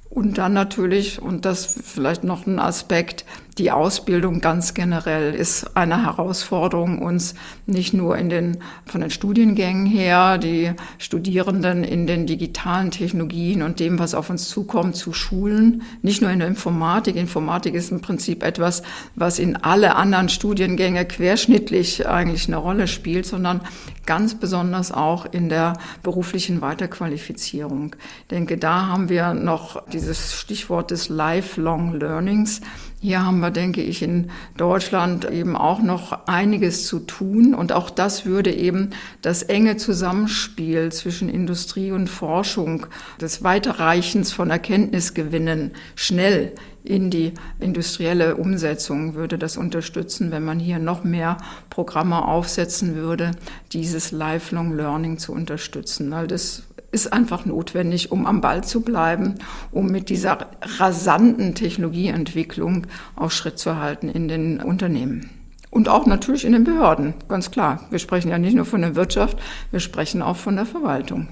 Und 0.09 0.37
dann 0.37 0.53
natürlich, 0.53 1.21
und 1.21 1.43
das 1.43 1.65
vielleicht 1.65 2.23
noch 2.23 2.47
ein 2.47 2.59
Aspekt, 2.59 3.25
die 3.57 3.71
Ausbildung 3.71 4.41
ganz 4.41 4.73
generell 4.73 5.33
ist 5.33 5.77
eine 5.77 6.03
Herausforderung, 6.03 6.99
uns 6.99 7.35
nicht 7.65 7.93
nur 7.93 8.17
in 8.17 8.27
den, 8.27 8.57
von 8.85 8.99
den 8.99 9.09
Studiengängen 9.09 9.85
her, 9.85 10.37
die 10.37 10.73
Studierenden 10.97 11.85
in 11.85 12.05
den 12.05 12.27
digitalen 12.27 12.91
Technologien 12.91 13.61
und 13.61 13.79
dem, 13.79 13.97
was 13.97 14.13
auf 14.13 14.29
uns 14.29 14.49
zukommt, 14.49 14.97
zu 14.97 15.13
schulen. 15.13 15.83
Nicht 16.01 16.21
nur 16.21 16.31
in 16.31 16.39
der 16.39 16.49
Informatik. 16.49 17.15
Informatik 17.15 17.75
ist 17.75 17.91
im 17.91 18.01
Prinzip 18.01 18.43
etwas, 18.43 18.83
was 19.15 19.39
in 19.39 19.55
alle 19.55 19.95
anderen 19.95 20.27
Studiengänge 20.27 21.05
querschnittlich 21.05 22.07
eigentlich 22.07 22.47
eine 22.47 22.57
Rolle 22.57 22.87
spielt, 22.87 23.25
sondern 23.25 23.61
ganz 24.05 24.35
besonders 24.35 24.91
auch 24.91 25.25
in 25.25 25.47
der 25.47 25.77
beruflichen 26.03 26.59
Weiterqualifizierung. 26.59 27.95
Ich 28.21 28.27
denke, 28.27 28.57
da 28.57 28.87
haben 28.87 29.07
wir 29.07 29.33
noch 29.33 29.87
dieses 29.87 30.33
Stichwort 30.33 30.91
des 30.91 31.07
Lifelong 31.07 31.93
Learnings. 31.93 32.61
Hier 33.05 33.23
haben 33.23 33.39
wir, 33.39 33.51
denke 33.51 33.83
ich, 33.83 34.01
in 34.01 34.31
Deutschland 34.57 35.29
eben 35.29 35.55
auch 35.55 35.79
noch 35.79 36.25
einiges 36.25 36.87
zu 36.87 36.97
tun. 36.97 37.53
Und 37.53 37.71
auch 37.71 37.91
das 37.91 38.25
würde 38.25 38.51
eben 38.51 38.89
das 39.21 39.43
enge 39.43 39.77
Zusammenspiel 39.77 40.91
zwischen 40.91 41.29
Industrie 41.29 41.91
und 41.91 42.09
Forschung, 42.09 42.87
des 43.21 43.43
Weiterreichens 43.43 44.31
von 44.31 44.49
Erkenntnisgewinnen 44.49 45.73
schnell 45.93 46.53
in 46.83 47.11
die 47.11 47.33
industrielle 47.59 48.37
Umsetzung 48.37 49.13
würde 49.13 49.37
das 49.37 49.55
unterstützen, 49.55 50.31
wenn 50.31 50.43
man 50.43 50.59
hier 50.59 50.79
noch 50.79 51.03
mehr 51.03 51.37
Programme 51.69 52.25
aufsetzen 52.27 52.95
würde, 52.95 53.31
dieses 53.71 54.11
Lifelong 54.11 54.75
Learning 54.75 55.19
zu 55.19 55.31
unterstützen. 55.31 56.09
Weil 56.09 56.25
das 56.25 56.63
ist 56.95 57.11
einfach 57.11 57.45
notwendig, 57.45 58.11
um 58.11 58.25
am 58.25 58.39
Ball 58.39 58.63
zu 58.63 58.79
bleiben, 58.81 59.35
um 59.71 59.87
mit 59.87 60.09
dieser 60.09 60.47
rasanten 60.79 61.53
Technologieentwicklung 61.53 62.87
auch 63.17 63.31
Schritt 63.31 63.59
zu 63.59 63.75
halten 63.75 64.07
in 64.07 64.29
den 64.29 64.61
Unternehmen. 64.61 65.29
Und 65.69 65.89
auch 65.89 66.05
natürlich 66.05 66.45
in 66.45 66.53
den 66.53 66.63
Behörden, 66.63 67.13
ganz 67.27 67.51
klar. 67.51 67.85
Wir 67.89 67.99
sprechen 67.99 68.29
ja 68.29 68.37
nicht 68.37 68.55
nur 68.55 68.63
von 68.63 68.79
der 68.79 68.95
Wirtschaft, 68.95 69.37
wir 69.71 69.81
sprechen 69.81 70.21
auch 70.21 70.37
von 70.37 70.55
der 70.55 70.65
Verwaltung. 70.65 71.27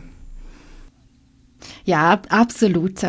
Ja, 1.85 2.21
absolut. 2.27 2.99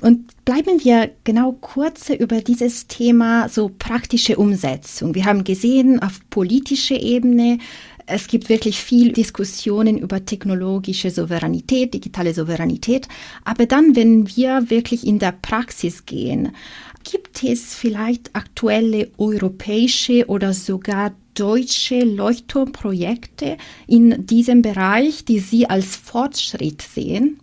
Und 0.00 0.44
bleiben 0.46 0.82
wir 0.82 1.10
genau 1.24 1.52
kurz 1.52 2.08
über 2.08 2.40
dieses 2.40 2.86
Thema 2.88 3.50
so 3.50 3.70
praktische 3.78 4.36
Umsetzung. 4.36 5.14
Wir 5.14 5.26
haben 5.26 5.44
gesehen, 5.44 6.02
auf 6.02 6.20
politischer 6.30 6.98
Ebene 6.98 7.58
es 8.06 8.28
gibt 8.28 8.48
wirklich 8.48 8.78
viel 8.78 9.12
Diskussionen 9.12 9.98
über 9.98 10.24
technologische 10.24 11.10
Souveränität, 11.10 11.94
digitale 11.94 12.34
Souveränität. 12.34 13.08
Aber 13.44 13.66
dann, 13.66 13.96
wenn 13.96 14.28
wir 14.36 14.70
wirklich 14.70 15.06
in 15.06 15.18
der 15.18 15.32
Praxis 15.32 16.04
gehen, 16.06 16.52
gibt 17.04 17.42
es 17.42 17.74
vielleicht 17.74 18.34
aktuelle 18.34 19.10
europäische 19.18 20.26
oder 20.26 20.52
sogar 20.52 21.12
deutsche 21.34 22.00
Leuchtturmprojekte 22.00 23.56
in 23.86 24.26
diesem 24.26 24.62
Bereich, 24.62 25.24
die 25.24 25.40
Sie 25.40 25.68
als 25.68 25.96
Fortschritt 25.96 26.82
sehen? 26.82 27.40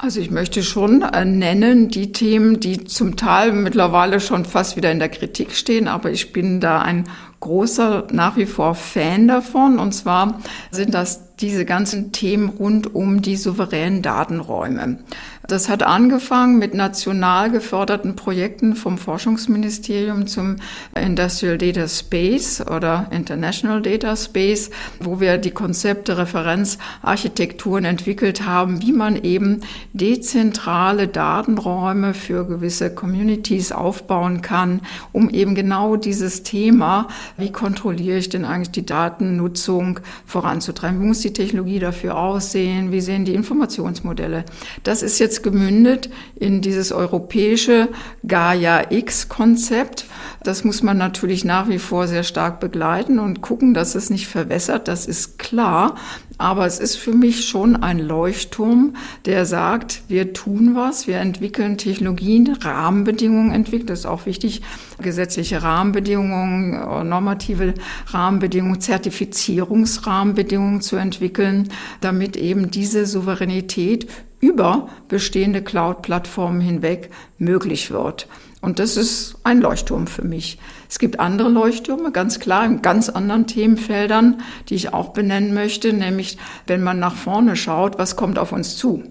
Also 0.00 0.20
ich 0.20 0.30
möchte 0.30 0.62
schon 0.62 1.02
äh, 1.02 1.24
nennen 1.24 1.88
die 1.88 2.12
Themen, 2.12 2.60
die 2.60 2.84
zum 2.84 3.16
Teil 3.16 3.52
mittlerweile 3.52 4.20
schon 4.20 4.44
fast 4.44 4.76
wieder 4.76 4.92
in 4.92 5.00
der 5.00 5.08
Kritik 5.08 5.56
stehen, 5.56 5.88
aber 5.88 6.12
ich 6.12 6.32
bin 6.32 6.60
da 6.60 6.80
ein 6.80 7.08
großer 7.40 8.06
nach 8.10 8.36
wie 8.36 8.46
vor 8.46 8.74
Fan 8.74 9.28
davon. 9.28 9.78
Und 9.78 9.92
zwar 9.92 10.40
sind 10.70 10.94
das 10.94 11.34
diese 11.36 11.64
ganzen 11.64 12.12
Themen 12.12 12.48
rund 12.48 12.94
um 12.94 13.22
die 13.22 13.36
souveränen 13.36 14.02
Datenräume. 14.02 14.98
Das 15.48 15.70
hat 15.70 15.82
angefangen 15.82 16.58
mit 16.58 16.74
national 16.74 17.50
geförderten 17.50 18.16
Projekten 18.16 18.76
vom 18.76 18.98
Forschungsministerium 18.98 20.26
zum 20.26 20.56
Industrial 20.94 21.56
Data 21.56 21.88
Space 21.88 22.60
oder 22.60 23.06
International 23.12 23.80
Data 23.80 24.14
Space, 24.14 24.68
wo 25.00 25.20
wir 25.20 25.38
die 25.38 25.52
Konzepte 25.52 26.18
Referenzarchitekturen 26.18 27.86
entwickelt 27.86 28.44
haben, 28.44 28.82
wie 28.82 28.92
man 28.92 29.16
eben 29.16 29.62
dezentrale 29.94 31.08
Datenräume 31.08 32.12
für 32.12 32.44
gewisse 32.46 32.94
Communities 32.94 33.72
aufbauen 33.72 34.42
kann, 34.42 34.82
um 35.12 35.30
eben 35.30 35.54
genau 35.54 35.96
dieses 35.96 36.42
Thema, 36.42 37.08
wie 37.38 37.52
kontrolliere 37.52 38.18
ich 38.18 38.28
denn 38.28 38.44
eigentlich 38.44 38.72
die 38.72 38.84
Datennutzung 38.84 40.00
voranzutreiben, 40.26 41.00
wie 41.00 41.06
muss 41.06 41.20
die 41.20 41.32
Technologie 41.32 41.78
dafür 41.78 42.18
aussehen, 42.18 42.92
wie 42.92 43.00
sehen 43.00 43.24
die 43.24 43.32
Informationsmodelle. 43.32 44.44
Das 44.82 45.02
ist 45.02 45.18
jetzt 45.18 45.37
gemündet 45.42 46.10
in 46.34 46.60
dieses 46.60 46.92
europäische 46.92 47.88
Gaia-X-Konzept. 48.26 50.06
Das 50.42 50.64
muss 50.64 50.82
man 50.82 50.96
natürlich 50.96 51.44
nach 51.44 51.68
wie 51.68 51.78
vor 51.78 52.06
sehr 52.06 52.22
stark 52.22 52.60
begleiten 52.60 53.18
und 53.18 53.40
gucken, 53.40 53.74
dass 53.74 53.94
es 53.94 54.10
nicht 54.10 54.28
verwässert, 54.28 54.88
das 54.88 55.06
ist 55.06 55.38
klar. 55.38 55.96
Aber 56.38 56.66
es 56.66 56.78
ist 56.78 56.96
für 56.96 57.12
mich 57.12 57.48
schon 57.48 57.74
ein 57.74 57.98
Leuchtturm, 57.98 58.94
der 59.24 59.44
sagt, 59.44 60.02
wir 60.06 60.32
tun 60.32 60.76
was, 60.76 61.08
wir 61.08 61.18
entwickeln 61.18 61.78
Technologien, 61.78 62.56
Rahmenbedingungen 62.60 63.50
entwickeln, 63.50 63.88
das 63.88 64.00
ist 64.00 64.06
auch 64.06 64.24
wichtig, 64.24 64.62
gesetzliche 65.02 65.64
Rahmenbedingungen, 65.64 67.08
normative 67.08 67.74
Rahmenbedingungen, 68.06 68.80
Zertifizierungsrahmenbedingungen 68.80 70.80
zu 70.80 70.94
entwickeln, 70.94 71.70
damit 72.00 72.36
eben 72.36 72.70
diese 72.70 73.04
Souveränität 73.04 74.08
über 74.40 74.88
bestehende 75.08 75.62
Cloud-Plattformen 75.62 76.60
hinweg 76.60 77.10
möglich 77.38 77.90
wird. 77.90 78.28
Und 78.60 78.80
das 78.80 78.96
ist 78.96 79.36
ein 79.44 79.60
Leuchtturm 79.60 80.08
für 80.08 80.24
mich. 80.24 80.58
Es 80.88 80.98
gibt 80.98 81.20
andere 81.20 81.48
Leuchttürme, 81.48 82.10
ganz 82.10 82.40
klar, 82.40 82.66
in 82.66 82.82
ganz 82.82 83.08
anderen 83.08 83.46
Themenfeldern, 83.46 84.40
die 84.68 84.74
ich 84.74 84.92
auch 84.92 85.10
benennen 85.10 85.54
möchte, 85.54 85.92
nämlich 85.92 86.38
wenn 86.66 86.82
man 86.82 86.98
nach 86.98 87.14
vorne 87.14 87.54
schaut, 87.54 87.98
was 87.98 88.16
kommt 88.16 88.38
auf 88.38 88.50
uns 88.50 88.76
zu. 88.76 89.04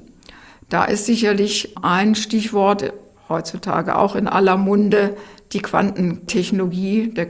Da 0.70 0.84
ist 0.84 1.06
sicherlich 1.06 1.78
ein 1.82 2.16
Stichwort 2.16 2.92
heutzutage 3.30 3.98
auch 3.98 4.16
in 4.16 4.28
aller 4.28 4.58
Munde 4.58 5.16
die 5.54 5.62
Quantentechnologie, 5.62 7.14
der 7.14 7.28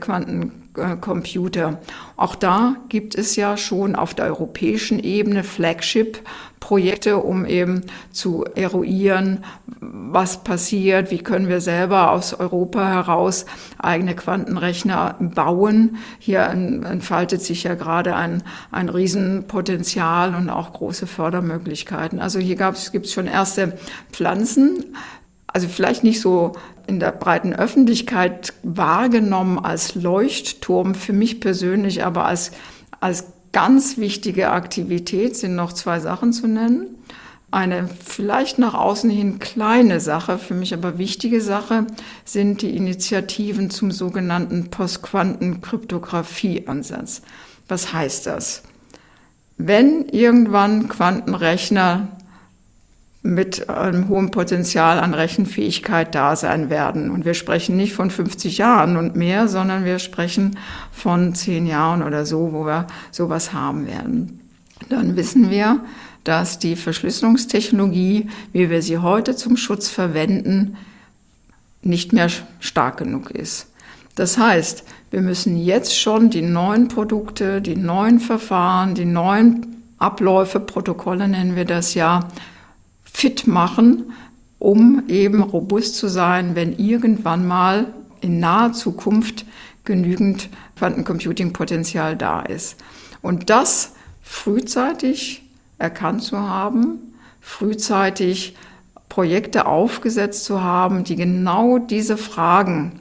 Quantencomputer. 0.78 1.78
Auch 2.16 2.34
da 2.34 2.76
gibt 2.88 3.14
es 3.14 3.36
ja 3.36 3.56
schon 3.56 3.94
auf 3.94 4.14
der 4.14 4.26
europäischen 4.26 4.98
Ebene 4.98 5.44
Flagship 5.44 6.20
Projekte, 6.60 7.18
um 7.18 7.46
eben 7.46 7.82
zu 8.10 8.44
eruieren, 8.56 9.44
was 9.80 10.42
passiert, 10.42 11.12
wie 11.12 11.18
können 11.18 11.48
wir 11.48 11.60
selber 11.60 12.10
aus 12.10 12.34
Europa 12.34 12.84
heraus 12.84 13.46
eigene 13.78 14.16
Quantenrechner 14.16 15.14
bauen. 15.20 15.98
Hier 16.18 16.42
entfaltet 16.42 17.42
sich 17.42 17.62
ja 17.62 17.74
gerade 17.74 18.16
ein, 18.16 18.42
ein 18.72 18.88
Riesenpotenzial 18.88 20.34
und 20.34 20.50
auch 20.50 20.72
große 20.72 21.06
Fördermöglichkeiten. 21.06 22.18
Also 22.18 22.40
hier 22.40 22.56
gibt 22.56 23.06
es 23.06 23.12
schon 23.12 23.28
erste 23.28 23.78
Pflanzen, 24.10 24.96
also 25.46 25.68
vielleicht 25.68 26.02
nicht 26.02 26.20
so 26.20 26.52
in 26.88 26.98
der 27.00 27.12
breiten 27.12 27.52
Öffentlichkeit 27.52 28.54
wahrgenommen 28.62 29.58
als 29.58 29.94
Leuchtturm, 29.94 30.94
für 30.94 31.12
mich 31.12 31.38
persönlich 31.38 32.02
aber 32.04 32.24
als, 32.24 32.52
als 32.98 33.26
ganz 33.52 33.98
wichtige 33.98 34.50
Aktivität 34.50 35.36
sind 35.36 35.54
noch 35.54 35.74
zwei 35.74 36.00
Sachen 36.00 36.32
zu 36.32 36.48
nennen. 36.48 36.86
Eine 37.50 37.88
vielleicht 37.88 38.58
nach 38.58 38.74
außen 38.74 39.08
hin 39.10 39.38
kleine 39.38 40.00
Sache, 40.00 40.38
für 40.38 40.54
mich 40.54 40.74
aber 40.74 40.98
wichtige 40.98 41.40
Sache, 41.40 41.86
sind 42.24 42.60
die 42.62 42.76
Initiativen 42.76 43.70
zum 43.70 43.90
sogenannten 43.90 44.68
Postquantenkryptographie-Ansatz. 44.70 47.22
Was 47.68 47.92
heißt 47.92 48.26
das? 48.26 48.62
Wenn 49.58 50.06
irgendwann 50.06 50.88
Quantenrechner 50.88 52.08
mit 53.22 53.68
einem 53.68 54.08
hohen 54.08 54.30
Potenzial 54.30 55.00
an 55.00 55.12
Rechenfähigkeit 55.12 56.14
da 56.14 56.36
sein 56.36 56.70
werden. 56.70 57.10
Und 57.10 57.24
wir 57.24 57.34
sprechen 57.34 57.76
nicht 57.76 57.92
von 57.92 58.10
50 58.10 58.58
Jahren 58.58 58.96
und 58.96 59.16
mehr, 59.16 59.48
sondern 59.48 59.84
wir 59.84 59.98
sprechen 59.98 60.56
von 60.92 61.34
10 61.34 61.66
Jahren 61.66 62.02
oder 62.02 62.24
so, 62.24 62.52
wo 62.52 62.64
wir 62.64 62.86
sowas 63.10 63.52
haben 63.52 63.86
werden. 63.86 64.40
Dann 64.88 65.16
wissen 65.16 65.50
wir, 65.50 65.80
dass 66.24 66.58
die 66.58 66.76
Verschlüsselungstechnologie, 66.76 68.28
wie 68.52 68.70
wir 68.70 68.82
sie 68.82 68.98
heute 68.98 69.34
zum 69.34 69.56
Schutz 69.56 69.88
verwenden, 69.88 70.76
nicht 71.82 72.12
mehr 72.12 72.28
stark 72.60 72.98
genug 72.98 73.30
ist. 73.30 73.68
Das 74.14 74.36
heißt, 74.36 74.84
wir 75.10 75.22
müssen 75.22 75.56
jetzt 75.56 75.98
schon 75.98 76.28
die 76.28 76.42
neuen 76.42 76.88
Produkte, 76.88 77.62
die 77.62 77.76
neuen 77.76 78.20
Verfahren, 78.20 78.94
die 78.94 79.04
neuen 79.04 79.82
Abläufe, 79.98 80.60
Protokolle 80.60 81.28
nennen 81.28 81.56
wir 81.56 81.64
das 81.64 81.94
ja, 81.94 82.28
fit 83.12 83.46
machen, 83.46 84.12
um 84.58 85.04
eben 85.08 85.42
robust 85.42 85.96
zu 85.96 86.08
sein, 86.08 86.54
wenn 86.54 86.78
irgendwann 86.78 87.46
mal 87.46 87.86
in 88.20 88.40
naher 88.40 88.72
Zukunft 88.72 89.44
genügend 89.84 90.48
Quantencomputing-Potenzial 90.76 92.16
da 92.16 92.42
ist. 92.42 92.76
Und 93.22 93.50
das 93.50 93.92
frühzeitig 94.22 95.42
erkannt 95.78 96.22
zu 96.22 96.38
haben, 96.38 96.98
frühzeitig 97.40 98.56
Projekte 99.08 99.66
aufgesetzt 99.66 100.44
zu 100.44 100.62
haben, 100.62 101.04
die 101.04 101.16
genau 101.16 101.78
diese 101.78 102.16
Fragen 102.16 103.00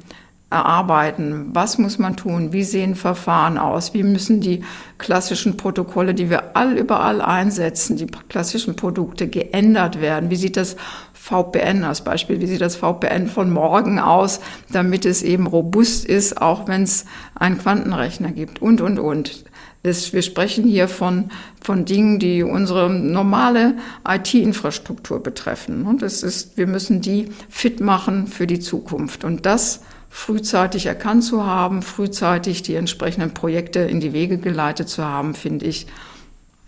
erarbeiten. 0.50 1.50
Was 1.54 1.78
muss 1.78 2.00
man 2.00 2.16
tun? 2.16 2.54
Wie 2.54 2.64
sehen 2.64 2.96
Verfahren 2.96 3.58
aus? 3.58 3.94
Wie 3.94 4.04
müssen 4.04 4.40
die 4.40 4.64
klassischen 4.98 5.58
Protokolle, 5.58 6.14
die 6.14 6.30
wir 6.30 6.56
all 6.56 6.78
überall 6.78 7.22
einsetzen, 7.22 7.98
die 7.98 8.08
klassischen 8.08 8.76
Produkte 8.76 9.28
geändert 9.28 10.00
werden? 10.00 10.30
Wie 10.30 10.38
sieht 10.38 10.56
das 10.56 10.78
VPN 11.14 11.84
als 11.84 12.02
Beispiel? 12.02 12.40
Wie 12.40 12.48
sieht 12.48 12.62
das 12.62 12.78
VPN 12.78 13.28
von 13.28 13.52
morgen 13.52 14.00
aus, 14.00 14.40
damit 14.72 15.06
es 15.06 15.22
eben 15.22 15.48
robust 15.48 16.06
ist, 16.06 16.42
auch 16.42 16.70
wenn 16.70 16.84
es 16.84 17.06
einen 17.36 17.58
Quantenrechner 17.58 18.32
gibt? 18.32 18.62
Und, 18.62 18.80
und, 18.80 19.00
und. 19.00 19.44
Das, 19.84 20.12
wir 20.12 20.22
sprechen 20.22 20.66
hier 20.66 20.88
von, 20.88 21.30
von 21.62 21.86
Dingen, 21.86 22.20
die 22.20 22.44
unsere 22.44 22.90
normale 22.90 23.76
IT-Infrastruktur 24.08 25.22
betreffen. 25.22 25.86
Und 25.86 26.02
das 26.02 26.24
ist, 26.24 26.58
wir 26.58 26.68
müssen 26.68 27.02
die 27.02 27.30
fit 27.50 27.80
machen 27.80 28.28
für 28.28 28.48
die 28.48 28.60
Zukunft. 28.60 29.24
Und 29.24 29.46
das 29.46 29.82
frühzeitig 30.10 30.86
erkannt 30.86 31.24
zu 31.24 31.46
haben, 31.46 31.82
frühzeitig 31.82 32.64
die 32.64 32.76
entsprechenden 32.76 33.34
Projekte 33.34 33.80
in 33.80 34.00
die 34.00 34.14
Wege 34.14 34.38
geleitet 34.38 34.90
zu 34.90 35.04
haben, 35.04 35.36
finde 35.36 35.66
ich, 35.66 35.88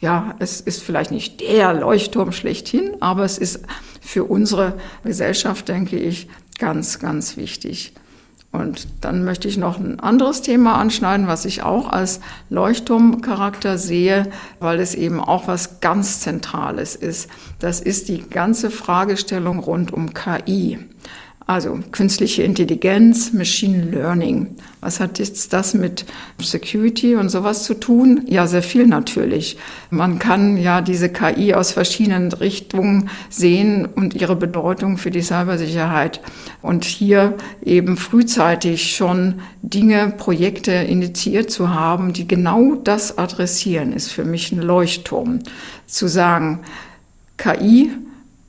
ja, 0.02 0.36
es 0.40 0.62
ist 0.62 0.82
vielleicht 0.82 1.12
nicht 1.12 1.42
der 1.42 1.74
Leuchtturm 1.74 2.32
schlechthin, 2.32 3.02
aber 3.02 3.24
es 3.24 3.38
ist 3.38 3.62
für 4.02 4.24
unsere 4.24 4.74
Gesellschaft, 5.04 5.68
denke 5.68 5.98
ich, 5.98 6.30
ganz, 6.58 7.00
ganz 7.00 7.36
wichtig. 7.38 7.94
Und 8.52 8.88
dann 9.02 9.24
möchte 9.24 9.48
ich 9.48 9.58
noch 9.58 9.78
ein 9.78 10.00
anderes 10.00 10.42
Thema 10.42 10.76
anschneiden, 10.76 11.28
was 11.28 11.46
ich 11.46 11.62
auch 11.62 11.88
als 11.88 12.20
Leuchtturmcharakter 12.50 13.78
sehe, 13.78 14.32
weil 14.60 14.80
es 14.80 14.96
eben 14.96 15.20
auch 15.20 15.48
was 15.48 15.82
ganz 15.82 16.22
Zentrales 16.22 16.96
ist. 16.96 17.30
Das 17.60 17.80
ist 17.80 18.10
die 18.10 18.28
ganze 18.28 18.72
Fragestellung 18.72 19.60
rund 19.60 19.94
um 19.94 20.16
KI. 20.16 20.80
Also 21.50 21.80
künstliche 21.92 22.44
Intelligenz, 22.44 23.34
Machine 23.34 23.82
Learning. 23.86 24.56
Was 24.82 25.00
hat 25.00 25.18
jetzt 25.18 25.52
das 25.52 25.74
mit 25.74 26.06
Security 26.40 27.16
und 27.16 27.30
sowas 27.30 27.64
zu 27.64 27.74
tun? 27.74 28.22
Ja, 28.28 28.46
sehr 28.46 28.62
viel 28.62 28.86
natürlich. 28.86 29.58
Man 29.90 30.20
kann 30.20 30.58
ja 30.58 30.82
diese 30.82 31.10
KI 31.10 31.56
aus 31.56 31.72
verschiedenen 31.72 32.32
Richtungen 32.34 33.10
sehen 33.32 33.88
und 33.88 34.14
ihre 34.14 34.36
Bedeutung 34.36 35.00
für 35.00 35.10
die 35.10 35.24
Cybersicherheit. 35.24 36.22
Und 36.62 36.86
hier 36.86 37.34
eben 37.66 37.98
frühzeitig 37.98 38.96
schon 38.96 39.42
Dinge, 39.64 40.14
Projekte 40.16 40.74
initiiert 40.74 41.50
zu 41.50 41.74
haben, 41.74 42.14
die 42.14 42.28
genau 42.28 42.76
das 42.76 43.18
adressieren, 43.18 43.94
ist 43.94 44.12
für 44.12 44.24
mich 44.24 44.52
ein 44.52 44.62
Leuchtturm. 44.62 45.40
Zu 45.88 46.08
sagen, 46.08 46.60
KI 47.38 47.90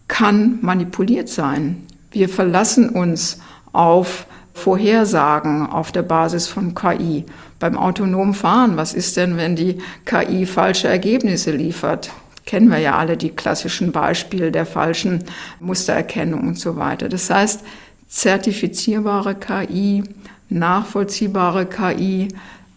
kann 0.07 0.59
manipuliert 0.61 1.31
sein. 1.31 1.87
Wir 2.11 2.29
verlassen 2.29 2.91
uns 2.91 3.39
auf 3.73 4.27
Vorhersagen 4.53 5.67
auf 5.67 5.93
der 5.93 6.03
Basis 6.03 6.49
von 6.49 6.75
KI. 6.75 7.25
Beim 7.59 7.77
autonomen 7.77 8.35
Fahren, 8.35 8.77
was 8.77 8.95
ist 8.95 9.17
denn, 9.17 9.37
wenn 9.37 9.57
die 9.57 9.79
KI 10.05 10.45
falsche 10.45 10.89
Ergebnisse 10.89 11.53
liefert? 11.53 12.11
Kennen 12.47 12.71
wir 12.71 12.79
ja 12.79 12.99
alle 12.99 13.17
die 13.17 13.31
klassischen 13.31 13.93
Beispiele 13.93 14.51
der 14.51 14.67
falschen 14.67 15.25
Mustererkennung 15.61 16.49
und 16.49 16.59
so 16.59 16.77
weiter. 16.77 17.09
Das 17.09 17.31
heißt, 17.31 17.61
zertifizierbare 18.09 19.37
KI, 19.37 20.03
nachvollziehbare 20.49 21.67
KI, 21.67 22.29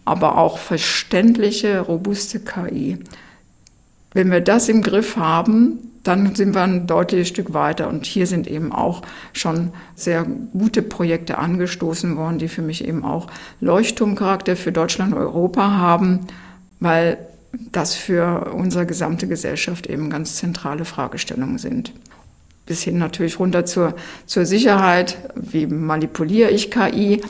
aber 0.04 0.38
auch 0.38 0.58
verständliche, 0.58 1.80
robuste 1.80 2.40
KI. 2.40 2.98
Wenn 4.12 4.30
wir 4.30 4.40
das 4.40 4.68
im 4.68 4.82
Griff 4.82 5.16
haben, 5.16 5.93
dann 6.04 6.34
sind 6.34 6.54
wir 6.54 6.62
ein 6.62 6.86
deutliches 6.86 7.28
Stück 7.28 7.52
weiter. 7.54 7.88
Und 7.88 8.06
hier 8.06 8.26
sind 8.26 8.46
eben 8.46 8.72
auch 8.72 9.02
schon 9.32 9.72
sehr 9.96 10.24
gute 10.52 10.82
Projekte 10.82 11.38
angestoßen 11.38 12.16
worden, 12.16 12.38
die 12.38 12.48
für 12.48 12.62
mich 12.62 12.86
eben 12.86 13.04
auch 13.04 13.26
Leuchtturmcharakter 13.60 14.54
für 14.54 14.70
Deutschland 14.70 15.14
und 15.14 15.18
Europa 15.18 15.72
haben, 15.72 16.20
weil 16.78 17.18
das 17.72 17.94
für 17.94 18.52
unsere 18.54 18.86
gesamte 18.86 19.26
Gesellschaft 19.26 19.86
eben 19.86 20.10
ganz 20.10 20.36
zentrale 20.36 20.84
Fragestellungen 20.84 21.58
sind. 21.58 21.92
Bis 22.66 22.82
hin 22.82 22.98
natürlich 22.98 23.38
runter 23.38 23.64
zur, 23.64 23.94
zur 24.26 24.46
Sicherheit, 24.46 25.18
wie 25.34 25.66
manipuliere 25.66 26.50
ich 26.50 26.70
KI 26.70 27.22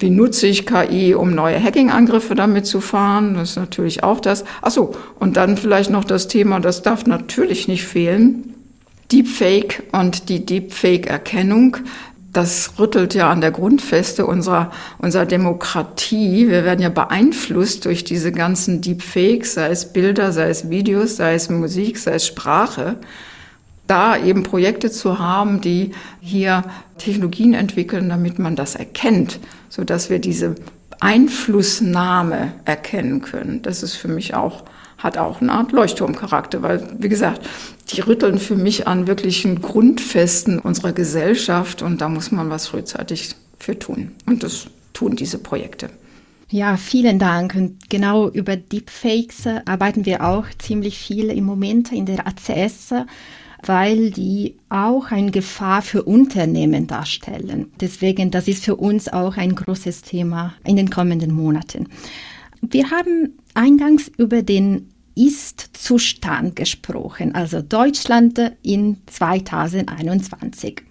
wie 0.00 0.10
nutze 0.10 0.46
ich 0.46 0.66
KI, 0.66 1.14
um 1.14 1.34
neue 1.34 1.62
Hacking-Angriffe 1.62 2.34
damit 2.34 2.66
zu 2.66 2.80
fahren? 2.80 3.34
Das 3.34 3.50
ist 3.50 3.56
natürlich 3.56 4.02
auch 4.02 4.20
das. 4.20 4.44
Ach 4.62 4.70
so, 4.70 4.92
und 5.18 5.36
dann 5.36 5.56
vielleicht 5.56 5.90
noch 5.90 6.04
das 6.04 6.26
Thema, 6.26 6.58
das 6.58 6.82
darf 6.82 7.06
natürlich 7.06 7.68
nicht 7.68 7.84
fehlen. 7.84 8.54
Deepfake 9.12 9.82
und 9.92 10.28
die 10.28 10.46
Deepfake-Erkennung. 10.46 11.76
Das 12.32 12.78
rüttelt 12.78 13.14
ja 13.14 13.28
an 13.28 13.40
der 13.40 13.50
Grundfeste 13.50 14.24
unserer, 14.24 14.70
unserer 14.98 15.26
Demokratie. 15.26 16.48
Wir 16.48 16.64
werden 16.64 16.80
ja 16.80 16.88
beeinflusst 16.88 17.84
durch 17.84 18.04
diese 18.04 18.32
ganzen 18.32 18.80
Deepfakes, 18.80 19.54
sei 19.54 19.68
es 19.68 19.92
Bilder, 19.92 20.32
sei 20.32 20.48
es 20.48 20.70
Videos, 20.70 21.16
sei 21.16 21.34
es 21.34 21.50
Musik, 21.50 21.98
sei 21.98 22.12
es 22.12 22.26
Sprache 22.26 22.96
da 23.90 24.16
eben 24.16 24.44
Projekte 24.44 24.88
zu 24.88 25.18
haben, 25.18 25.60
die 25.60 25.90
hier 26.20 26.62
Technologien 26.98 27.54
entwickeln, 27.54 28.08
damit 28.08 28.38
man 28.38 28.54
das 28.54 28.76
erkennt, 28.76 29.40
so 29.70 29.84
dass 29.84 30.10
wir 30.10 30.18
diese 30.18 30.56
Einflussnahme 31.00 32.52
erkennen 32.66 33.22
können. 33.22 33.62
Das 33.62 33.82
ist 33.82 33.96
für 33.96 34.08
mich 34.08 34.34
auch 34.34 34.64
hat 34.98 35.16
auch 35.16 35.40
eine 35.40 35.52
Art 35.52 35.72
Leuchtturmcharakter, 35.72 36.60
weil, 36.60 36.86
wie 36.98 37.08
gesagt, 37.08 37.48
die 37.88 38.02
rütteln 38.02 38.38
für 38.38 38.56
mich 38.56 38.86
an 38.86 39.06
wirklichen 39.06 39.62
Grundfesten 39.62 40.58
unserer 40.58 40.92
Gesellschaft 40.92 41.80
und 41.80 42.02
da 42.02 42.10
muss 42.10 42.30
man 42.30 42.50
was 42.50 42.66
frühzeitig 42.66 43.34
für 43.58 43.78
tun. 43.78 44.12
Und 44.26 44.42
das 44.42 44.66
tun 44.92 45.16
diese 45.16 45.38
Projekte. 45.38 45.88
Ja, 46.50 46.76
vielen 46.76 47.18
Dank. 47.18 47.54
Und 47.54 47.88
genau 47.88 48.28
über 48.28 48.56
Deepfakes 48.56 49.46
arbeiten 49.64 50.04
wir 50.04 50.24
auch 50.24 50.46
ziemlich 50.58 50.98
viel 50.98 51.30
im 51.30 51.44
Moment 51.44 51.92
in 51.92 52.06
der 52.06 52.26
ACS 52.26 52.92
weil 53.64 54.10
die 54.10 54.56
auch 54.68 55.10
eine 55.10 55.30
Gefahr 55.30 55.82
für 55.82 56.02
Unternehmen 56.02 56.86
darstellen. 56.86 57.72
Deswegen, 57.80 58.30
das 58.30 58.48
ist 58.48 58.64
für 58.64 58.76
uns 58.76 59.08
auch 59.08 59.36
ein 59.36 59.54
großes 59.54 60.02
Thema 60.02 60.54
in 60.64 60.76
den 60.76 60.90
kommenden 60.90 61.32
Monaten. 61.32 61.88
Wir 62.62 62.90
haben 62.90 63.38
eingangs 63.54 64.10
über 64.16 64.42
den 64.42 64.88
Ist-Zustand 65.14 66.56
gesprochen, 66.56 67.34
also 67.34 67.62
Deutschland 67.62 68.40
in 68.62 68.98
2021. 69.06 70.82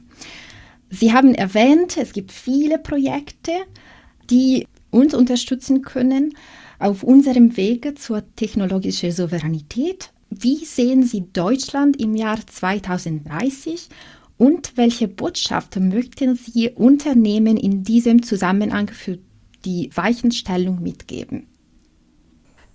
Sie 0.90 1.14
haben 1.14 1.36
erwähnt, 1.36 1.98
es 1.98 2.14
gibt 2.14 2.32
viele 2.32 2.80
Projekte, 2.80 3.52
die 4.30 4.68
uns 4.92 5.14
unterstützen 5.14 5.84
können 5.84 6.34
auf 6.80 7.04
unserem 7.04 7.58
Wege 7.58 7.94
zur 7.94 8.24
technologischen 8.36 9.12
Souveränität 9.12 10.12
wie 10.30 10.64
sehen 10.66 11.04
Sie 11.04 11.26
Deutschland 11.34 12.00
im 12.00 12.16
Jahr 12.16 12.40
2030 12.46 13.90
und 14.38 14.78
welche 14.78 15.08
Botschaft 15.08 15.76
möchten 15.80 16.36
Sie 16.36 16.70
Unternehmen 16.70 17.58
in 17.58 17.84
diesem 17.84 18.24
Zusammenhang 18.24 18.88
für 18.88 19.20
die 19.66 19.90
Weichenstellung 19.94 20.82
mitgeben? 20.82 21.48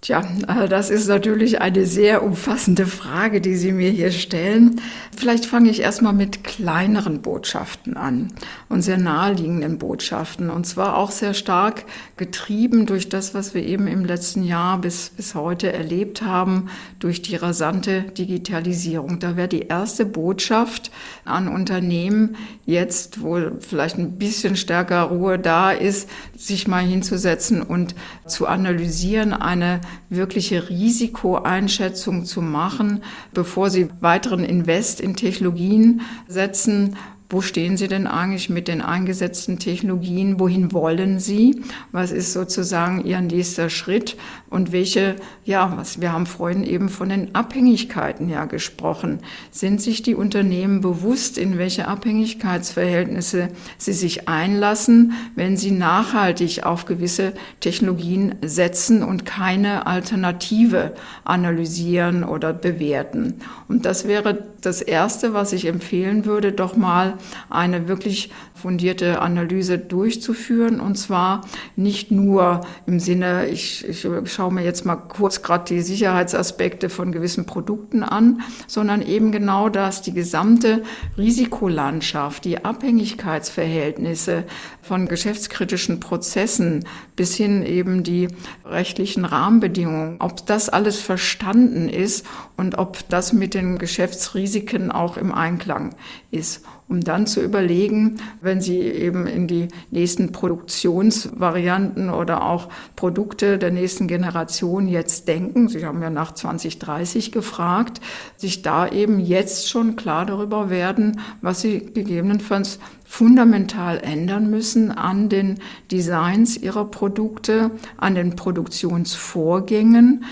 Tja, 0.05 0.23
äh, 0.49 0.69
das 0.69 0.91
ist 0.91 1.09
natürlich 1.09 1.63
eine 1.63 1.87
sehr 1.87 2.23
umfassende 2.23 2.85
Frage, 2.85 3.41
die 3.41 3.57
Sie 3.57 3.73
mir 3.73 3.89
hier 3.89 4.11
stellen. 4.11 4.83
Vielleicht 5.17 5.47
fange 5.47 5.71
ich 5.71 5.81
erstmal 5.81 6.13
mit 6.13 6.45
kleineren 6.45 7.23
Botschaften 7.23 7.97
an 7.97 8.29
und 8.69 8.83
sehr 8.83 8.99
naheliegenden 8.99 9.79
Botschaften. 9.79 10.51
Und 10.51 10.67
zwar 10.67 10.99
auch 10.99 11.11
sehr 11.11 11.33
stark 11.33 11.87
getrieben 12.19 12.85
durch 12.85 13.09
das, 13.09 13.33
was 13.33 13.55
wir 13.55 13.65
eben 13.65 13.87
im 13.87 14.05
letzten 14.05 14.45
Jahr 14.45 14.79
bis, 14.79 15.09
bis 15.09 15.35
heute 15.35 15.73
erlebt 15.73 16.21
haben, 16.21 16.69
durch 16.99 17.23
die 17.23 17.37
rasante 17.37 18.03
Digitalisierung. 18.03 19.21
Da 19.21 19.39
wäre 19.39 19.49
die 19.49 19.69
erste 19.69 20.05
Botschaft 20.05 20.91
an 21.25 21.49
Unternehmen 21.49 22.37
jetzt, 22.67 23.23
wo 23.23 23.39
vielleicht 23.59 23.97
ein 23.97 24.19
bisschen 24.19 24.57
stärker 24.57 25.05
Ruhe 25.05 25.39
da 25.39 25.71
ist, 25.71 26.11
sich 26.37 26.69
mal 26.69 26.85
hinzusetzen 26.85 27.63
und 27.63 27.95
zu 28.27 28.47
analysieren, 28.47 29.33
eine 29.33 29.81
wirkliche 30.09 30.69
Risikoeinschätzung 30.69 32.25
zu 32.25 32.43
machen, 32.43 33.03
bevor 33.33 33.71
sie 33.71 33.89
weiteren 34.01 34.45
Invest 34.45 35.01
in 35.01 35.17
Technologien 35.17 36.03
setzen 36.29 36.97
wo 37.35 37.41
stehen 37.41 37.77
Sie 37.77 37.89
denn 37.89 38.07
eigentlich 38.07 38.49
mit 38.49 38.69
den 38.69 38.81
eingesetzten 38.81 39.59
Technologien? 39.59 40.39
Wohin 40.39 40.73
wollen 40.73 41.19
Sie? 41.19 41.65
Was 41.91 42.13
ist 42.13 42.33
sozusagen 42.33 43.05
Ihr 43.05 43.21
nächster 43.21 43.71
Schritt? 43.71 44.17
Und 44.51 44.71
welche, 44.71 45.17
ja, 45.45 45.77
was, 45.77 46.01
wir 46.01 46.13
haben 46.13 46.27
vorhin 46.27 46.63
eben 46.63 46.89
von 46.89 47.09
den 47.09 47.35
Abhängigkeiten 47.35 48.29
ja 48.29 48.45
gesprochen. 48.45 49.19
Sind 49.51 49.81
sich 49.81 50.03
die 50.03 50.15
Unternehmen 50.15 50.81
bewusst, 50.81 51.37
in 51.37 51.59
welche 51.59 51.89
Abhängigkeitsverhältnisse 51.89 53.49
sie 53.79 53.93
sich 53.93 54.29
einlassen, 54.29 55.15
wenn 55.35 55.57
sie 55.57 55.73
nachhaltig 55.73 56.65
auf 56.65 56.85
gewisse 56.85 57.33
Technologien 57.59 58.37
setzen 58.43 59.03
und 59.03 59.27
keine 59.27 59.89
Alternative 59.89 60.95
analysieren 61.25 62.23
oder 62.23 62.53
bewerten? 62.53 63.41
Und 63.67 63.87
das 63.87 64.07
wäre 64.07 64.54
das 64.67 64.83
Erste, 64.83 65.35
was 65.35 65.53
ich 65.53 65.67
empfehlen 65.67 66.25
würde, 66.25 66.53
doch 66.53 66.77
mal 66.77 67.15
eine 67.51 67.89
wirklich 67.89 68.31
fundierte 68.55 69.21
Analyse 69.21 69.79
durchzuführen. 69.79 70.81
Und 70.81 70.97
zwar 70.97 71.43
nicht 71.77 72.11
nur 72.11 72.63
im 72.87 73.01
Sinne, 73.01 73.47
ich, 73.49 73.87
ich 73.87 74.07
schaue 74.25 74.53
mir 74.53 74.65
jetzt 74.65 74.87
mal 74.87 74.97
kurz 74.97 75.43
gerade 75.43 75.65
die 75.65 75.83
Sicherheitsaspekte 75.83 76.89
von 76.89 77.13
gewissen 77.13 77.47
Produkten 77.47 78.03
an, 78.03 78.41
sondern 78.67 79.03
eben 79.03 79.33
genau 79.33 79.69
das, 79.69 80.03
die 80.03 80.15
gesamte 80.15 80.83
Risikolandschaft, 81.19 82.45
die 82.45 82.65
Abhängigkeitsverhältnisse 82.65 84.45
von 84.85 85.09
geschäftskritischen 85.09 85.99
Prozessen 85.99 86.87
bis 87.17 87.35
hin 87.35 87.65
eben 87.65 88.03
die 88.03 88.29
rechtlichen 88.65 89.25
Rahmenbedingungen, 89.25 90.17
ob 90.21 90.45
das 90.47 90.69
alles 90.69 91.01
verstanden 91.01 91.89
ist 91.89 92.27
und 92.57 92.77
ob 92.77 93.09
das 93.09 93.33
mit 93.33 93.55
den 93.55 93.79
Geschäftsrisiken 93.79 94.93
auch 94.93 95.17
im 95.17 95.33
Einklang 95.33 95.95
ist 96.31 96.65
um 96.89 97.01
dann 97.01 97.27
zu 97.27 97.41
überlegen, 97.41 98.17
wenn 98.41 98.61
Sie 98.61 98.81
eben 98.81 99.27
in 99.27 99.47
die 99.47 99.69
nächsten 99.91 100.33
Produktionsvarianten 100.33 102.11
oder 102.11 102.45
auch 102.45 102.69
Produkte 102.95 103.59
der 103.59 103.71
nächsten 103.71 104.07
Generation 104.07 104.87
jetzt 104.87 105.27
denken, 105.27 105.69
Sie 105.69 105.87
haben 105.87 106.03
ja 106.03 106.11
nach 106.11 106.33
2030 106.33 107.33
gefragt, 107.33 108.01
sich 108.37 108.63
da 108.63 108.87
eben 108.87 109.19
jetzt 109.19 109.69
schon 109.69 109.97
klar 109.97 110.27
darüber 110.27 110.69
werden, 110.69 111.21
was 111.41 111.63
Sie 111.63 111.81
gegebenenfalls 111.81 112.79
fundamental 113.05 113.99
ändern 113.99 114.51
müssen 114.51 114.91
an 114.91 115.29
den 115.29 115.61
Designs 115.91 116.57
ihrer 116.57 116.85
Produkte, 116.87 117.71
an 117.97 118.15
den 118.15 118.35
Produktionsvorgängen, 118.35 120.25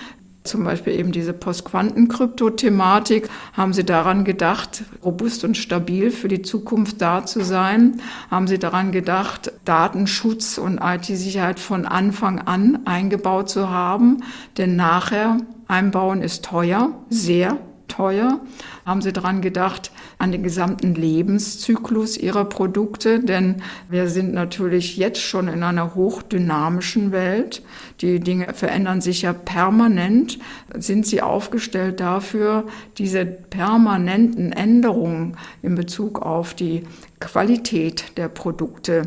zum 0.44 0.64
Beispiel 0.64 0.94
eben 0.94 1.12
diese 1.12 1.33
Postquantenkrypto-Thematik, 1.33 3.28
haben 3.52 3.72
Sie 3.72 3.85
daran 3.85 4.24
gedacht, 4.24 4.83
robust 5.05 5.44
und 5.44 5.57
stabil 5.57 6.10
für 6.10 6.29
die 6.29 6.42
Zukunft 6.42 7.00
da 7.00 7.25
zu 7.25 7.42
sein? 7.42 8.00
Haben 8.31 8.46
Sie 8.46 8.58
daran 8.58 8.92
gedacht, 8.92 9.52
Datenschutz 9.64 10.58
und 10.58 10.81
IT-Sicherheit 10.83 11.60
von 11.60 11.87
Anfang 11.87 12.40
an 12.40 12.81
eingebaut 12.87 13.50
zu 13.50 13.71
haben? 13.71 14.23
Denn 14.58 14.77
nachher 14.77 15.38
einbauen 15.69 16.23
ist 16.23 16.44
teuer, 16.44 16.90
sehr 17.08 17.58
teuer. 17.93 18.40
Haben 18.87 19.03
Sie 19.03 19.13
daran 19.13 19.43
gedacht, 19.43 19.93
an 20.19 20.33
den 20.33 20.43
gesamten 20.43 20.95
Lebenszyklus 20.95 22.17
Ihrer 22.17 22.45
Produkte? 22.45 23.21
Denn 23.21 23.63
wir 23.88 24.09
sind 24.09 24.33
natürlich 24.33 24.97
jetzt 24.97 25.21
schon 25.21 25.49
in 25.49 25.63
einer 25.63 25.95
hochdynamischen 25.95 27.13
Welt. 27.13 27.63
Die 28.01 28.19
Dinge 28.21 28.55
verändern 28.55 29.01
sich 29.01 29.23
ja 29.23 29.33
permanent. 29.33 30.38
Sind 30.75 31.07
Sie 31.07 31.23
aufgestellt 31.23 32.01
dafür, 32.01 32.67
diese 32.99 33.25
permanenten 33.27 34.53
Änderungen 34.53 35.37
in 35.63 35.75
Bezug 35.75 36.23
auf 36.23 36.55
die 36.55 36.85
Qualität 37.21 38.17
der 38.17 38.29
Produkte 38.29 39.03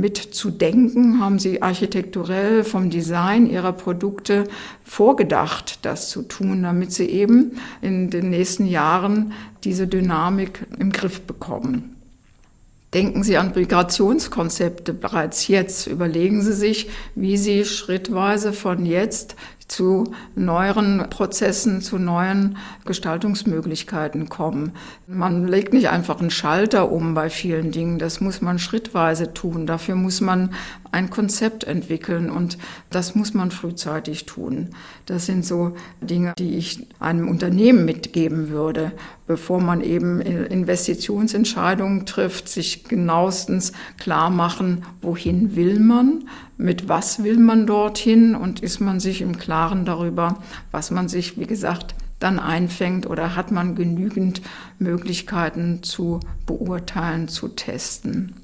mitzudenken, 0.00 1.20
haben 1.20 1.38
sie 1.38 1.62
architekturell 1.62 2.64
vom 2.64 2.90
Design 2.90 3.46
ihrer 3.46 3.72
Produkte 3.72 4.44
vorgedacht, 4.82 5.80
das 5.82 6.10
zu 6.10 6.22
tun, 6.22 6.62
damit 6.62 6.92
sie 6.92 7.06
eben 7.06 7.52
in 7.80 8.10
den 8.10 8.30
nächsten 8.30 8.66
Jahren 8.66 9.32
diese 9.64 9.86
Dynamik 9.86 10.66
im 10.78 10.92
Griff 10.92 11.22
bekommen. 11.22 11.94
Denken 12.94 13.24
Sie 13.24 13.36
an 13.38 13.50
Migrationskonzepte 13.52 14.94
bereits 14.94 15.48
jetzt. 15.48 15.88
Überlegen 15.88 16.42
Sie 16.42 16.52
sich, 16.52 16.88
wie 17.16 17.36
Sie 17.36 17.64
schrittweise 17.64 18.52
von 18.52 18.86
jetzt 18.86 19.34
zu 19.68 20.12
neueren 20.34 21.06
Prozessen, 21.10 21.80
zu 21.80 21.98
neuen 21.98 22.56
Gestaltungsmöglichkeiten 22.84 24.28
kommen. 24.28 24.72
Man 25.06 25.46
legt 25.46 25.72
nicht 25.72 25.88
einfach 25.88 26.20
einen 26.20 26.30
Schalter 26.30 26.92
um 26.92 27.14
bei 27.14 27.30
vielen 27.30 27.70
Dingen, 27.70 27.98
das 27.98 28.20
muss 28.20 28.40
man 28.40 28.58
schrittweise 28.58 29.32
tun. 29.32 29.66
Dafür 29.66 29.94
muss 29.94 30.20
man 30.20 30.54
ein 30.94 31.10
Konzept 31.10 31.64
entwickeln 31.64 32.30
und 32.30 32.56
das 32.88 33.16
muss 33.16 33.34
man 33.34 33.50
frühzeitig 33.50 34.26
tun. 34.26 34.70
Das 35.06 35.26
sind 35.26 35.44
so 35.44 35.74
Dinge, 36.00 36.34
die 36.38 36.56
ich 36.56 36.86
einem 37.00 37.28
Unternehmen 37.28 37.84
mitgeben 37.84 38.48
würde, 38.48 38.92
bevor 39.26 39.60
man 39.60 39.80
eben 39.80 40.20
Investitionsentscheidungen 40.20 42.06
trifft, 42.06 42.48
sich 42.48 42.84
genauestens 42.84 43.72
klar 43.98 44.30
machen, 44.30 44.84
wohin 45.02 45.56
will 45.56 45.80
man, 45.80 46.28
mit 46.56 46.88
was 46.88 47.24
will 47.24 47.38
man 47.38 47.66
dorthin 47.66 48.36
und 48.36 48.60
ist 48.60 48.78
man 48.78 49.00
sich 49.00 49.20
im 49.20 49.36
Klaren 49.36 49.84
darüber, 49.84 50.42
was 50.70 50.92
man 50.92 51.08
sich, 51.08 51.38
wie 51.38 51.46
gesagt, 51.46 51.96
dann 52.20 52.38
einfängt 52.38 53.06
oder 53.08 53.34
hat 53.34 53.50
man 53.50 53.74
genügend 53.74 54.42
Möglichkeiten 54.78 55.82
zu 55.82 56.20
beurteilen, 56.46 57.26
zu 57.26 57.48
testen. 57.48 58.43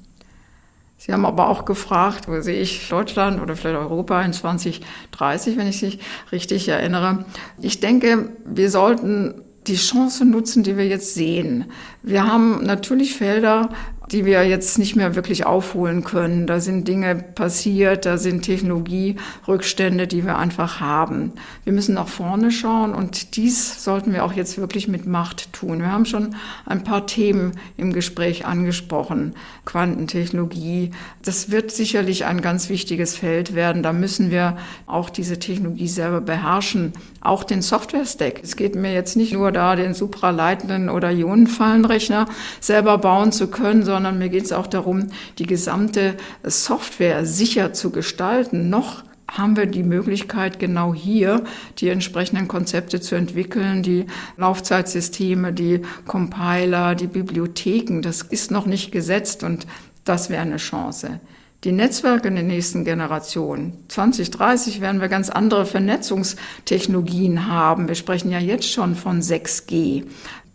Sie 1.03 1.11
haben 1.11 1.25
aber 1.25 1.49
auch 1.49 1.65
gefragt, 1.65 2.27
wo 2.27 2.39
sehe 2.41 2.61
ich 2.61 2.87
Deutschland 2.87 3.41
oder 3.41 3.55
vielleicht 3.55 3.79
Europa 3.79 4.21
in 4.21 4.33
2030, 4.33 5.57
wenn 5.57 5.65
ich 5.65 5.81
mich 5.81 5.97
richtig 6.31 6.67
erinnere. 6.67 7.25
Ich 7.59 7.79
denke, 7.79 8.33
wir 8.45 8.69
sollten 8.69 9.41
die 9.65 9.77
Chance 9.77 10.25
nutzen, 10.25 10.61
die 10.61 10.77
wir 10.77 10.85
jetzt 10.85 11.15
sehen. 11.15 11.71
Wir 12.03 12.27
haben 12.27 12.63
natürlich 12.63 13.15
Felder, 13.15 13.69
die 14.11 14.25
wir 14.25 14.45
jetzt 14.45 14.77
nicht 14.77 14.95
mehr 14.95 15.15
wirklich 15.15 15.45
aufholen 15.45 16.03
können. 16.03 16.45
Da 16.45 16.59
sind 16.59 16.87
Dinge 16.87 17.15
passiert, 17.15 18.05
da 18.05 18.17
sind 18.17 18.41
Technologierückstände, 18.41 20.07
die 20.07 20.25
wir 20.25 20.37
einfach 20.37 20.79
haben. 20.81 21.31
Wir 21.63 21.71
müssen 21.71 21.95
nach 21.95 22.09
vorne 22.09 22.51
schauen 22.51 22.93
und 22.93 23.37
dies 23.37 23.83
sollten 23.83 24.11
wir 24.11 24.25
auch 24.25 24.33
jetzt 24.33 24.57
wirklich 24.57 24.87
mit 24.87 25.05
Macht 25.05 25.53
tun. 25.53 25.79
Wir 25.79 25.91
haben 25.91 26.05
schon 26.05 26.35
ein 26.65 26.83
paar 26.83 27.07
Themen 27.07 27.53
im 27.77 27.93
Gespräch 27.93 28.45
angesprochen. 28.45 29.33
Quantentechnologie, 29.65 30.91
das 31.23 31.51
wird 31.51 31.71
sicherlich 31.71 32.25
ein 32.25 32.41
ganz 32.41 32.69
wichtiges 32.69 33.15
Feld 33.15 33.55
werden. 33.55 33.83
Da 33.83 33.93
müssen 33.93 34.29
wir 34.29 34.57
auch 34.87 35.09
diese 35.09 35.39
Technologie 35.39 35.87
selber 35.87 36.19
beherrschen. 36.19 36.93
Auch 37.21 37.43
den 37.43 37.61
Software-Stack. 37.61 38.41
Es 38.43 38.55
geht 38.55 38.75
mir 38.75 38.93
jetzt 38.93 39.15
nicht 39.15 39.33
nur 39.33 39.51
da, 39.51 39.75
den 39.75 39.93
supraleitenden 39.93 40.89
oder 40.89 41.11
Ionenfallenrechner 41.11 42.25
selber 42.59 42.97
bauen 42.97 43.31
zu 43.31 43.47
können, 43.47 43.83
sondern 43.83 44.00
sondern 44.01 44.17
mir 44.17 44.29
geht 44.29 44.45
es 44.45 44.51
auch 44.51 44.65
darum, 44.65 45.09
die 45.37 45.45
gesamte 45.45 46.15
Software 46.43 47.23
sicher 47.23 47.71
zu 47.71 47.91
gestalten. 47.91 48.67
Noch 48.71 49.03
haben 49.29 49.55
wir 49.55 49.67
die 49.67 49.83
Möglichkeit, 49.83 50.57
genau 50.57 50.91
hier 50.91 51.43
die 51.77 51.89
entsprechenden 51.89 52.47
Konzepte 52.47 52.99
zu 52.99 53.13
entwickeln, 53.13 53.83
die 53.83 54.07
Laufzeitsysteme, 54.37 55.53
die 55.53 55.81
Compiler, 56.07 56.95
die 56.95 57.05
Bibliotheken. 57.05 58.01
Das 58.01 58.23
ist 58.23 58.49
noch 58.49 58.65
nicht 58.65 58.91
gesetzt 58.91 59.43
und 59.43 59.67
das 60.03 60.31
wäre 60.31 60.41
eine 60.41 60.57
Chance. 60.57 61.19
Die 61.63 61.71
Netzwerke 61.71 62.27
in 62.27 62.33
der 62.33 62.43
nächsten 62.43 62.85
Generation. 62.85 63.73
2030 63.89 64.81
werden 64.81 64.99
wir 64.99 65.09
ganz 65.09 65.29
andere 65.29 65.67
Vernetzungstechnologien 65.67 67.45
haben. 67.45 67.87
Wir 67.87 67.93
sprechen 67.93 68.31
ja 68.31 68.39
jetzt 68.39 68.71
schon 68.71 68.95
von 68.95 69.21
6G. 69.21 70.05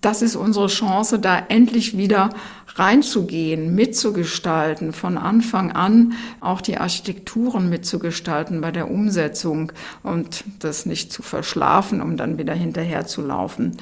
Das 0.00 0.22
ist 0.22 0.36
unsere 0.36 0.68
Chance, 0.68 1.18
da 1.18 1.38
endlich 1.48 1.96
wieder 1.96 2.30
reinzugehen, 2.74 3.74
mitzugestalten, 3.74 4.92
von 4.92 5.16
Anfang 5.16 5.72
an 5.72 6.12
auch 6.40 6.60
die 6.60 6.76
Architekturen 6.76 7.68
mitzugestalten 7.68 8.60
bei 8.60 8.70
der 8.70 8.90
Umsetzung 8.90 9.72
und 10.02 10.44
das 10.58 10.86
nicht 10.86 11.12
zu 11.12 11.22
verschlafen, 11.22 12.02
um 12.02 12.16
dann 12.16 12.38
wieder 12.38 12.54
hinterher 12.54 13.06
zu 13.06 13.22
laufen 13.22 13.78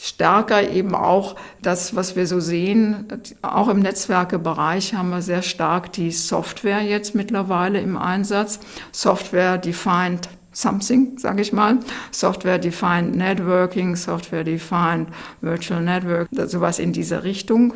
stärker 0.00 0.70
eben 0.70 0.94
auch 0.94 1.34
das, 1.60 1.96
was 1.96 2.14
wir 2.14 2.26
so 2.26 2.38
sehen, 2.38 3.08
auch 3.42 3.68
im 3.68 3.80
Netzwerkebereich 3.80 4.94
haben 4.94 5.10
wir 5.10 5.22
sehr 5.22 5.42
stark 5.42 5.92
die 5.92 6.12
Software 6.12 6.82
jetzt 6.82 7.16
mittlerweile 7.16 7.80
im 7.80 7.96
Einsatz. 7.96 8.60
Software 8.92 9.58
Defined 9.58 10.28
Something, 10.58 11.18
sage 11.18 11.40
ich 11.40 11.52
mal. 11.52 11.78
Software 12.10 12.58
Defined 12.58 13.14
Networking, 13.14 13.94
Software 13.94 14.42
Defined 14.42 15.08
Virtual 15.40 15.80
Network, 15.80 16.28
sowas 16.32 16.80
in 16.80 16.92
dieser 16.92 17.22
Richtung. 17.22 17.74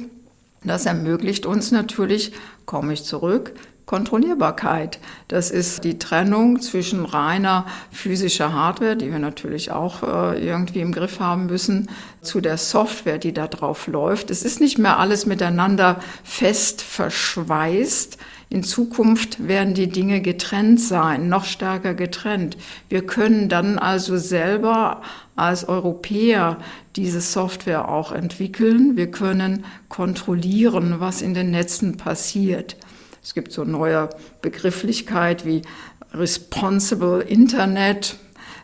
Das 0.65 0.85
ermöglicht 0.85 1.47
uns 1.47 1.71
natürlich, 1.71 2.33
komme 2.67 2.93
ich 2.93 3.05
zurück, 3.05 3.53
Kontrollierbarkeit. 3.87 4.99
Das 5.29 5.53
ist 5.53 5.85
die 5.85 6.01
Trennung 6.01 6.61
zwischen 6.61 7.05
reiner 7.05 7.67
physischer 7.93 8.53
Hardware, 8.53 8.97
die 8.97 9.13
wir 9.13 9.21
natürlich 9.21 9.71
auch 9.71 10.03
äh, 10.03 10.45
irgendwie 10.45 10.81
im 10.81 10.91
Griff 10.91 11.21
haben 11.21 11.47
müssen, 11.47 11.89
zu 12.21 12.41
der 12.41 12.57
Software, 12.57 13.19
die 13.19 13.33
da 13.33 13.47
drauf 13.47 13.87
läuft. 13.87 14.33
Es 14.33 14.43
ist 14.43 14.61
nicht 14.61 14.79
mehr 14.79 14.99
alles 14.99 15.25
miteinander 15.25 16.01
fest 16.25 16.83
verschweißt. 16.83 18.19
In 18.53 18.63
Zukunft 18.63 19.49
werden 19.49 19.73
die 19.73 19.89
Dinge 19.89 20.21
getrennt 20.21 20.79
sein, 20.79 21.27
noch 21.31 21.47
stärker 21.47 21.95
getrennt. 21.95 22.59
Wir 22.91 23.07
können 23.07 23.49
dann 23.49 23.79
also 23.79 24.19
selber 24.19 25.01
als 25.37 25.67
Europäer 25.67 26.59
diese 26.95 27.23
Software 27.23 27.89
auch 27.89 28.13
entwickeln. 28.13 28.95
Wir 28.95 29.11
können 29.11 29.65
kontrollieren, 29.89 30.97
was 30.99 31.23
in 31.23 31.33
den 31.33 31.51
Netzen 31.51 31.97
passiert. 31.97 32.77
Es 33.23 33.33
gibt 33.33 33.53
so 33.53 33.65
neue 33.65 34.11
Begrifflichkeit 34.43 35.47
wie 35.47 35.63
Responsible 36.13 37.23
Internet. 37.23 38.17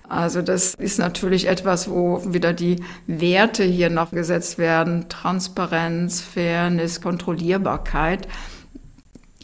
Also 0.07 0.43
das 0.43 0.75
ist 0.75 0.99
natürlich 0.99 1.49
etwas, 1.49 1.89
wo 1.89 2.23
wieder 2.27 2.53
die 2.53 2.83
Werte 3.07 3.65
hier 3.65 3.89
noch 3.89 4.11
gesetzt 4.11 4.59
werden. 4.59 5.09
Transparenz, 5.09 6.21
Fairness, 6.21 7.01
Kontrollierbarkeit. 7.01 8.29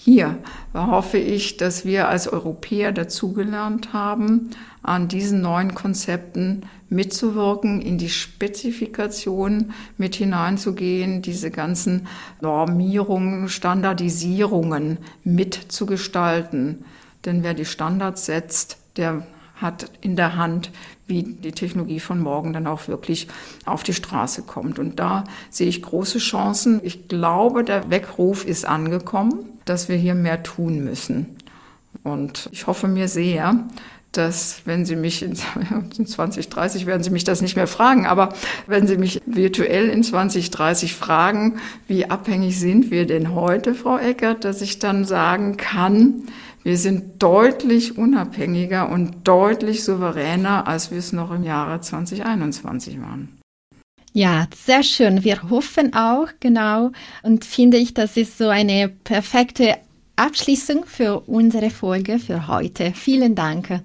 Hier 0.04 0.36
hoffe 0.74 1.16
ich, 1.16 1.56
dass 1.56 1.86
wir 1.86 2.08
als 2.08 2.28
Europäer 2.28 2.92
dazugelernt 2.92 3.94
haben, 3.94 4.50
an 4.82 5.08
diesen 5.08 5.40
neuen 5.40 5.74
Konzepten 5.74 6.66
mitzuwirken, 6.90 7.80
in 7.80 7.96
die 7.96 8.10
Spezifikation 8.10 9.72
mit 9.96 10.14
hineinzugehen, 10.14 11.22
diese 11.22 11.50
ganzen 11.50 12.06
Normierungen, 12.42 13.48
Standardisierungen 13.48 14.98
mitzugestalten. 15.22 16.84
Denn 17.24 17.42
wer 17.42 17.54
die 17.54 17.64
Standards 17.64 18.26
setzt, 18.26 18.76
der 18.98 19.26
hat 19.54 19.90
in 20.02 20.16
der 20.16 20.36
Hand, 20.36 20.70
wie 21.06 21.22
die 21.22 21.52
Technologie 21.52 22.00
von 22.00 22.20
morgen 22.20 22.52
dann 22.52 22.66
auch 22.66 22.88
wirklich 22.88 23.26
auf 23.64 23.82
die 23.84 23.94
Straße 23.94 24.42
kommt. 24.42 24.78
Und 24.78 25.00
da 25.00 25.24
sehe 25.48 25.68
ich 25.68 25.80
große 25.80 26.18
Chancen. 26.18 26.82
Ich 26.84 27.08
glaube, 27.08 27.64
der 27.64 27.88
Weckruf 27.88 28.44
ist 28.44 28.66
angekommen, 28.66 29.53
dass 29.64 29.88
wir 29.88 29.96
hier 29.96 30.14
mehr 30.14 30.42
tun 30.42 30.84
müssen. 30.84 31.36
Und 32.02 32.48
ich 32.52 32.66
hoffe 32.66 32.88
mir 32.88 33.08
sehr, 33.08 33.64
dass 34.16 34.62
wenn 34.64 34.84
Sie 34.84 34.96
mich 34.96 35.22
in 35.22 35.34
2030 36.06 36.86
werden 36.86 37.02
Sie 37.02 37.10
mich 37.10 37.24
das 37.24 37.42
nicht 37.42 37.56
mehr 37.56 37.66
fragen, 37.66 38.06
aber 38.06 38.34
wenn 38.66 38.86
Sie 38.86 38.96
mich 38.96 39.20
virtuell 39.26 39.88
in 39.88 40.02
2030 40.02 40.94
fragen, 40.94 41.58
wie 41.86 42.06
abhängig 42.06 42.58
sind 42.58 42.90
wir 42.90 43.06
denn 43.06 43.34
heute, 43.34 43.74
Frau 43.74 43.98
Eckert, 43.98 44.44
dass 44.44 44.62
ich 44.62 44.78
dann 44.78 45.04
sagen 45.04 45.56
kann, 45.56 46.24
wir 46.62 46.78
sind 46.78 47.22
deutlich 47.22 47.98
unabhängiger 47.98 48.88
und 48.88 49.28
deutlich 49.28 49.84
souveräner, 49.84 50.66
als 50.66 50.90
wir 50.90 50.98
es 50.98 51.12
noch 51.12 51.30
im 51.30 51.42
Jahre 51.42 51.80
2021 51.80 53.00
waren. 53.02 53.33
Ja, 54.16 54.46
sehr 54.54 54.84
schön. 54.84 55.24
Wir 55.24 55.50
hoffen 55.50 55.92
auch, 55.92 56.28
genau. 56.38 56.92
Und 57.24 57.44
finde 57.44 57.78
ich, 57.78 57.94
das 57.94 58.16
ist 58.16 58.38
so 58.38 58.48
eine 58.48 58.88
perfekte 58.88 59.76
Abschließung 60.14 60.84
für 60.86 61.18
unsere 61.26 61.68
Folge 61.68 62.20
für 62.20 62.46
heute. 62.46 62.92
Vielen 62.94 63.34
Dank. 63.34 63.82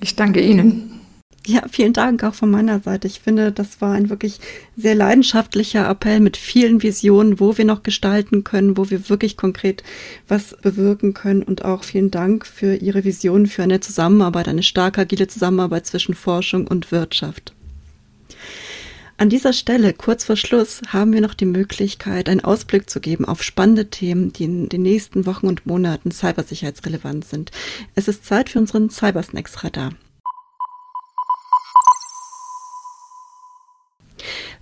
Ich 0.00 0.16
danke 0.16 0.40
Ihnen. 0.40 1.00
Ja, 1.46 1.62
vielen 1.70 1.92
Dank 1.92 2.24
auch 2.24 2.34
von 2.34 2.50
meiner 2.50 2.80
Seite. 2.80 3.06
Ich 3.06 3.20
finde, 3.20 3.52
das 3.52 3.80
war 3.80 3.92
ein 3.92 4.10
wirklich 4.10 4.40
sehr 4.76 4.96
leidenschaftlicher 4.96 5.88
Appell 5.88 6.18
mit 6.18 6.36
vielen 6.36 6.82
Visionen, 6.82 7.38
wo 7.38 7.56
wir 7.56 7.64
noch 7.64 7.84
gestalten 7.84 8.42
können, 8.42 8.76
wo 8.76 8.90
wir 8.90 9.08
wirklich 9.08 9.36
konkret 9.36 9.84
was 10.26 10.56
bewirken 10.60 11.14
können. 11.14 11.44
Und 11.44 11.64
auch 11.64 11.84
vielen 11.84 12.10
Dank 12.10 12.46
für 12.46 12.74
Ihre 12.74 13.04
Vision 13.04 13.46
für 13.46 13.62
eine 13.62 13.78
Zusammenarbeit, 13.78 14.48
eine 14.48 14.64
starke, 14.64 15.02
agile 15.02 15.28
Zusammenarbeit 15.28 15.86
zwischen 15.86 16.14
Forschung 16.14 16.66
und 16.66 16.90
Wirtschaft. 16.90 17.54
An 19.20 19.30
dieser 19.30 19.52
Stelle, 19.52 19.94
kurz 19.94 20.24
vor 20.24 20.36
Schluss, 20.36 20.80
haben 20.90 21.12
wir 21.12 21.20
noch 21.20 21.34
die 21.34 21.44
Möglichkeit, 21.44 22.28
einen 22.28 22.44
Ausblick 22.44 22.88
zu 22.88 23.00
geben 23.00 23.24
auf 23.24 23.42
spannende 23.42 23.90
Themen, 23.90 24.32
die 24.32 24.44
in 24.44 24.68
den 24.68 24.82
nächsten 24.82 25.26
Wochen 25.26 25.48
und 25.48 25.66
Monaten 25.66 26.12
cybersicherheitsrelevant 26.12 27.24
sind. 27.24 27.50
Es 27.96 28.06
ist 28.06 28.24
Zeit 28.24 28.48
für 28.48 28.60
unseren 28.60 28.90
Cybersnacks-Radar. 28.90 29.90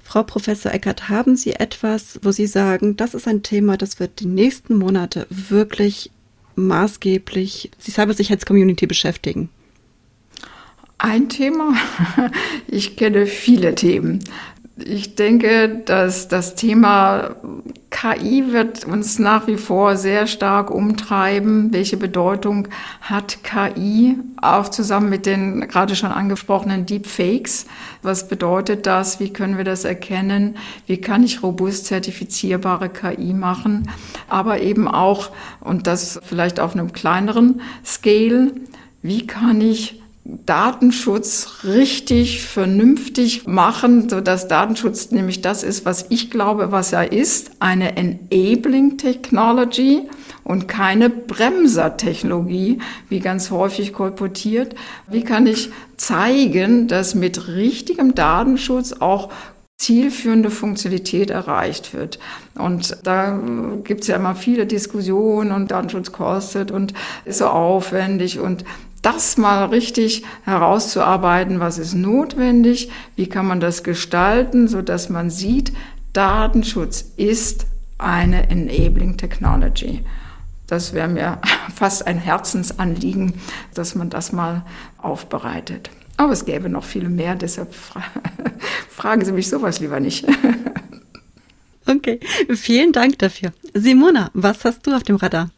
Frau 0.03 0.23
Professor 0.23 0.73
Eckert, 0.73 1.11
haben 1.11 1.37
Sie 1.37 1.53
etwas, 1.53 2.19
wo 2.23 2.33
Sie 2.33 2.47
sagen, 2.47 2.97
das 2.97 3.13
ist 3.13 3.29
ein 3.29 3.43
Thema, 3.43 3.77
das 3.77 4.01
wird 4.01 4.21
die 4.21 4.27
nächsten 4.27 4.79
Monate 4.79 5.27
wirklich 5.29 6.11
maßgeblich 6.55 7.73
die 7.87 7.91
Cybersicherheitscommunity 7.91 8.87
beschäftigen? 8.87 9.51
Ein 10.99 11.29
Thema. 11.29 11.75
Ich 12.69 12.97
kenne 12.97 13.27
viele 13.27 13.75
Themen. 13.75 14.25
Ich 14.77 15.15
denke, 15.15 15.83
dass 15.87 16.29
das 16.29 16.57
Thema 16.57 17.37
KI 17.91 18.53
wird 18.53 18.85
uns 18.85 19.19
nach 19.19 19.47
wie 19.47 19.57
vor 19.57 19.97
sehr 19.97 20.27
stark 20.27 20.71
umtreiben. 20.71 21.73
Welche 21.73 21.97
Bedeutung 21.97 22.69
hat 23.01 23.39
KI? 23.43 24.19
Auch 24.43 24.69
zusammen 24.69 25.09
mit 25.09 25.25
den 25.25 25.61
gerade 25.69 25.97
schon 25.97 26.11
angesprochenen 26.11 26.85
Deepfakes. 26.85 27.67
Was 28.03 28.29
bedeutet 28.29 28.85
das? 28.85 29.19
Wie 29.21 29.33
können 29.33 29.57
wir 29.57 29.65
das 29.65 29.85
erkennen? 29.85 30.57
Wie 30.87 31.01
kann 31.01 31.23
ich 31.23 31.43
robust 31.43 31.87
zertifizierbare 31.87 32.91
KI 32.91 33.33
machen? 33.33 33.89
Aber 34.29 34.61
eben 34.61 34.89
auch, 34.89 35.31
und 35.61 35.87
das 35.87 36.21
vielleicht 36.23 36.61
auf 36.61 36.75
einem 36.75 36.93
kleineren 36.93 37.63
Scale, 37.85 38.53
wie 39.01 39.27
kann 39.27 39.61
ich 39.63 40.03
Datenschutz 40.45 41.61
richtig 41.65 42.43
vernünftig 42.43 43.47
machen, 43.47 44.09
so 44.09 44.21
dass 44.21 44.49
Datenschutz 44.49 45.11
nämlich 45.13 45.41
das 45.41 45.63
ist, 45.63 45.85
was 45.85 46.07
ich 46.09 46.31
glaube, 46.31 46.73
was 46.73 46.93
er 46.93 47.13
ist, 47.13 47.53
eine 47.61 47.97
Enabling 47.97 48.99
Technology 48.99 50.03
und 50.43 50.67
keine 50.67 51.11
Bremsertechnologie, 51.11 52.79
wie 53.09 53.21
ganz 53.21 53.51
häufig 53.51 53.93
kolportiert. 53.93 54.75
Wie 55.09 55.23
kann 55.23 55.47
ich 55.47 55.71
zeigen, 55.97 56.89
dass 56.89 57.15
mit 57.15 57.47
richtigem 57.49 58.15
Datenschutz 58.15 58.95
auch 58.95 59.31
zielführende 59.79 60.51
Funktionalität 60.51 61.31
erreicht 61.31 61.93
wird. 61.93 62.19
Und 62.55 62.97
da 63.03 63.39
gibt 63.85 64.03
es 64.03 64.07
ja 64.07 64.17
immer 64.17 64.35
viele 64.35 64.67
Diskussionen 64.67 65.53
und 65.53 65.71
Datenschutz 65.71 66.13
kostet 66.13 66.71
und 66.71 66.95
ist 67.27 67.39
so 67.39 67.47
aufwendig 67.47 68.41
und 68.41 68.65
das 69.07 69.37
mal 69.37 69.67
richtig 69.67 70.25
herauszuarbeiten, 70.43 71.61
was 71.61 71.79
ist 71.79 71.95
notwendig, 71.95 72.91
wie 73.15 73.29
kann 73.29 73.47
man 73.47 73.61
das 73.61 73.85
gestalten, 73.85 74.67
so 74.67 74.83
dass 74.83 75.09
man 75.09 75.31
sieht, 75.31 75.73
Datenschutz 76.13 77.13
ist 77.17 77.67
eine 77.99 78.51
enabling 78.51 79.17
technology. 79.17 80.05
Das 80.67 80.93
wäre 80.93 81.07
mir 81.07 81.39
fast 81.75 82.09
ein 82.09 82.19
Herzensanliegen, 82.19 83.35
dass 83.75 83.95
man 83.95 84.11
das 84.11 84.33
mal 84.33 84.65
aufbereitet. 84.99 85.89
Aber 86.17 86.33
es 86.33 86.45
gäbe 86.45 86.69
noch 86.69 86.85
viele 86.85 87.09
mehr, 87.09 87.37
deshalb 87.37 87.75
fra 87.75 88.03
fragen 88.89 89.25
Sie 89.25 89.31
mich 89.33 89.49
sowas 89.49 89.79
lieber 89.79 90.01
nicht. 90.01 90.27
Okay, 91.89 92.19
vielen 92.53 92.93
Dank 92.93 93.21
dafür. 93.21 93.53
Simona, 93.73 94.29
was 94.35 94.65
hast 94.65 94.85
du 94.89 94.93
auf 94.97 95.05
dem 95.05 95.15
Radar? 95.15 95.51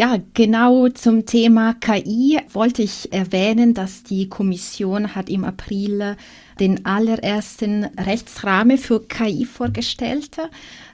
Ja, 0.00 0.16
genau 0.32 0.88
zum 0.90 1.26
Thema 1.26 1.74
KI 1.74 2.38
wollte 2.52 2.82
ich 2.82 3.12
erwähnen, 3.12 3.74
dass 3.74 4.04
die 4.04 4.28
Kommission 4.28 5.16
hat 5.16 5.28
im 5.28 5.42
April 5.42 6.14
den 6.60 6.84
allerersten 6.86 7.84
Rechtsrahmen 7.98 8.78
für 8.78 9.00
KI 9.06 9.44
vorgestellt, 9.44 10.36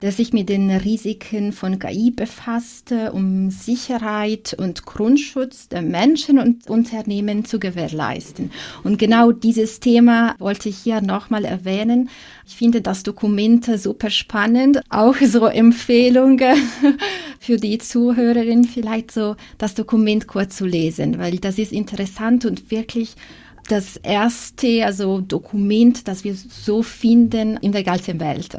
der 0.01 0.11
sich 0.11 0.33
mit 0.33 0.49
den 0.49 0.69
Risiken 0.71 1.51
von 1.51 1.79
KI 1.79 2.11
befasst, 2.11 2.93
um 3.11 3.49
Sicherheit 3.49 4.55
und 4.57 4.85
Grundschutz 4.85 5.67
der 5.67 5.81
Menschen 5.81 6.39
und 6.39 6.69
Unternehmen 6.69 7.45
zu 7.45 7.59
gewährleisten. 7.59 8.51
Und 8.83 8.99
genau 8.99 9.31
dieses 9.31 9.79
Thema 9.79 10.35
wollte 10.39 10.69
ich 10.69 10.77
hier 10.77 11.01
nochmal 11.01 11.45
erwähnen. 11.45 12.09
Ich 12.47 12.55
finde 12.55 12.81
das 12.81 13.03
Dokument 13.03 13.65
super 13.79 14.09
spannend, 14.09 14.81
auch 14.89 15.15
so 15.15 15.45
Empfehlungen 15.45 16.57
für 17.39 17.57
die 17.57 17.79
Zuhörerin 17.79 18.63
vielleicht 18.63 19.11
so 19.11 19.35
das 19.57 19.73
Dokument 19.73 20.27
kurz 20.27 20.57
zu 20.57 20.65
lesen, 20.65 21.17
weil 21.17 21.37
das 21.37 21.57
ist 21.57 21.71
interessant 21.71 22.45
und 22.45 22.71
wirklich 22.71 23.15
das 23.67 23.97
erste 23.97 24.85
also 24.85 25.21
Dokument, 25.21 26.07
das 26.07 26.23
wir 26.23 26.35
so 26.35 26.83
finden 26.83 27.57
in 27.57 27.71
der 27.71 27.83
ganzen 27.83 28.19
Welt. 28.19 28.55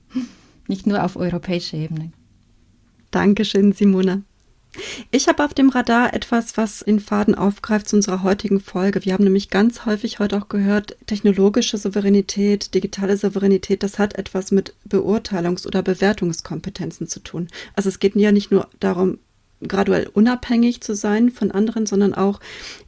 Nicht 0.68 0.86
nur 0.86 1.04
auf 1.04 1.16
europäischer 1.16 1.76
Ebene. 1.76 2.12
Dankeschön, 3.10 3.72
Simona. 3.72 4.22
Ich 5.10 5.28
habe 5.28 5.44
auf 5.44 5.52
dem 5.52 5.68
Radar 5.68 6.14
etwas, 6.14 6.56
was 6.56 6.80
in 6.80 6.98
Faden 6.98 7.34
aufgreift 7.34 7.88
zu 7.88 7.96
unserer 7.96 8.22
heutigen 8.22 8.58
Folge. 8.58 9.04
Wir 9.04 9.12
haben 9.12 9.24
nämlich 9.24 9.50
ganz 9.50 9.84
häufig 9.84 10.18
heute 10.18 10.38
auch 10.38 10.48
gehört, 10.48 10.96
technologische 11.06 11.76
Souveränität, 11.76 12.72
digitale 12.72 13.18
Souveränität, 13.18 13.82
das 13.82 13.98
hat 13.98 14.14
etwas 14.14 14.50
mit 14.50 14.74
Beurteilungs- 14.88 15.66
oder 15.66 15.82
Bewertungskompetenzen 15.82 17.06
zu 17.06 17.20
tun. 17.20 17.48
Also 17.74 17.90
es 17.90 17.98
geht 17.98 18.16
ja 18.16 18.32
nicht 18.32 18.50
nur 18.50 18.66
darum, 18.80 19.18
graduell 19.66 20.08
unabhängig 20.12 20.80
zu 20.80 20.94
sein 20.94 21.30
von 21.30 21.50
anderen, 21.50 21.86
sondern 21.86 22.14
auch 22.14 22.40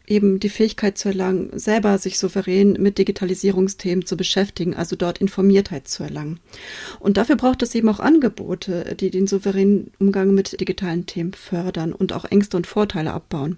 eben 0.06 0.38
die 0.40 0.48
Fähigkeit 0.48 0.98
zu 0.98 1.08
erlangen, 1.08 1.50
selber 1.58 1.98
sich 1.98 2.18
souverän 2.18 2.74
mit 2.78 2.98
Digitalisierungsthemen 2.98 4.04
zu 4.04 4.16
beschäftigen, 4.16 4.74
also 4.74 4.96
dort 4.96 5.18
Informiertheit 5.18 5.88
zu 5.88 6.02
erlangen. 6.02 6.40
Und 7.00 7.16
dafür 7.16 7.36
braucht 7.36 7.62
es 7.62 7.74
eben 7.74 7.88
auch 7.88 8.00
Angebote, 8.00 8.96
die 8.98 9.10
den 9.10 9.26
souveränen 9.26 9.92
Umgang 9.98 10.34
mit 10.34 10.60
digitalen 10.60 11.06
Themen 11.06 11.32
fördern 11.32 11.92
und 11.92 12.12
auch 12.12 12.24
Ängste 12.26 12.56
und 12.56 12.66
Vorteile 12.66 13.12
abbauen. 13.12 13.56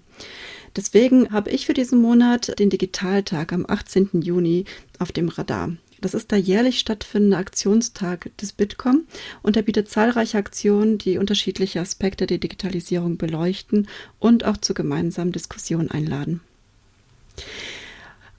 Deswegen 0.75 1.31
habe 1.31 1.49
ich 1.49 1.65
für 1.65 1.73
diesen 1.73 1.99
Monat 2.01 2.57
den 2.59 2.69
Digitaltag 2.69 3.51
am 3.51 3.65
18. 3.67 4.21
Juni 4.21 4.65
auf 4.99 5.11
dem 5.11 5.29
Radar. 5.29 5.73
Das 6.01 6.13
ist 6.13 6.31
der 6.31 6.39
jährlich 6.39 6.79
stattfindende 6.79 7.37
Aktionstag 7.37 8.35
des 8.37 8.53
Bitkom 8.53 9.07
und 9.41 9.57
er 9.57 9.63
bietet 9.63 9.89
zahlreiche 9.89 10.37
Aktionen, 10.37 10.97
die 10.97 11.17
unterschiedliche 11.17 11.79
Aspekte 11.79 12.27
der 12.27 12.37
Digitalisierung 12.37 13.17
beleuchten 13.17 13.87
und 14.19 14.45
auch 14.45 14.57
zu 14.57 14.73
gemeinsamen 14.73 15.31
Diskussionen 15.31 15.89
einladen. 15.89 16.41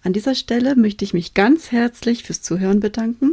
An 0.03 0.13
dieser 0.13 0.35
Stelle 0.35 0.77
möchte 0.77 1.05
ich 1.05 1.13
mich 1.13 1.35
ganz 1.35 1.73
herzlich 1.73 2.23
fürs 2.23 2.43
Zuhören 2.43 2.81
bedanken. 2.81 3.33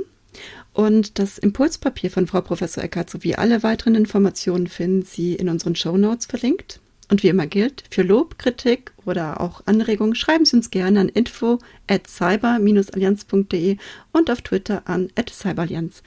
Und 0.74 1.20
das 1.20 1.38
Impulspapier 1.38 2.12
von 2.12 2.28
Frau 2.28 2.42
Professor 2.42 2.84
Eckert 2.84 3.10
sowie 3.10 3.36
alle 3.36 3.64
weiteren 3.64 3.96
Informationen 3.96 4.68
finden 4.68 5.04
Sie 5.04 5.34
in 5.34 5.48
unseren 5.48 5.76
Show 5.76 5.96
Notes 5.96 6.26
verlinkt. 6.26 6.82
Und 7.10 7.24
wie 7.24 7.28
immer 7.28 7.48
gilt, 7.48 7.84
für 7.92 8.02
Lob, 8.02 8.40
Kritik 8.40 8.92
oder 9.06 9.40
auch 9.42 9.62
Anregungen 9.66 10.16
schreiben 10.16 10.46
Sie 10.46 10.56
uns 10.56 10.72
gerne 10.72 11.00
an 11.02 11.10
info 11.10 11.60
at 11.88 12.08
cyber-allianz.de 12.08 13.78
und 14.12 14.32
auf 14.32 14.42
Twitter 14.42 14.82
an 14.86 15.10
at 15.16 15.30
cyberallianz. 15.30 16.02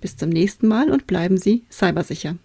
Bis 0.00 0.16
zum 0.16 0.30
nächsten 0.30 0.68
Mal 0.68 0.90
und 0.90 1.06
bleiben 1.06 1.36
Sie 1.36 1.64
cybersicher. 1.70 2.36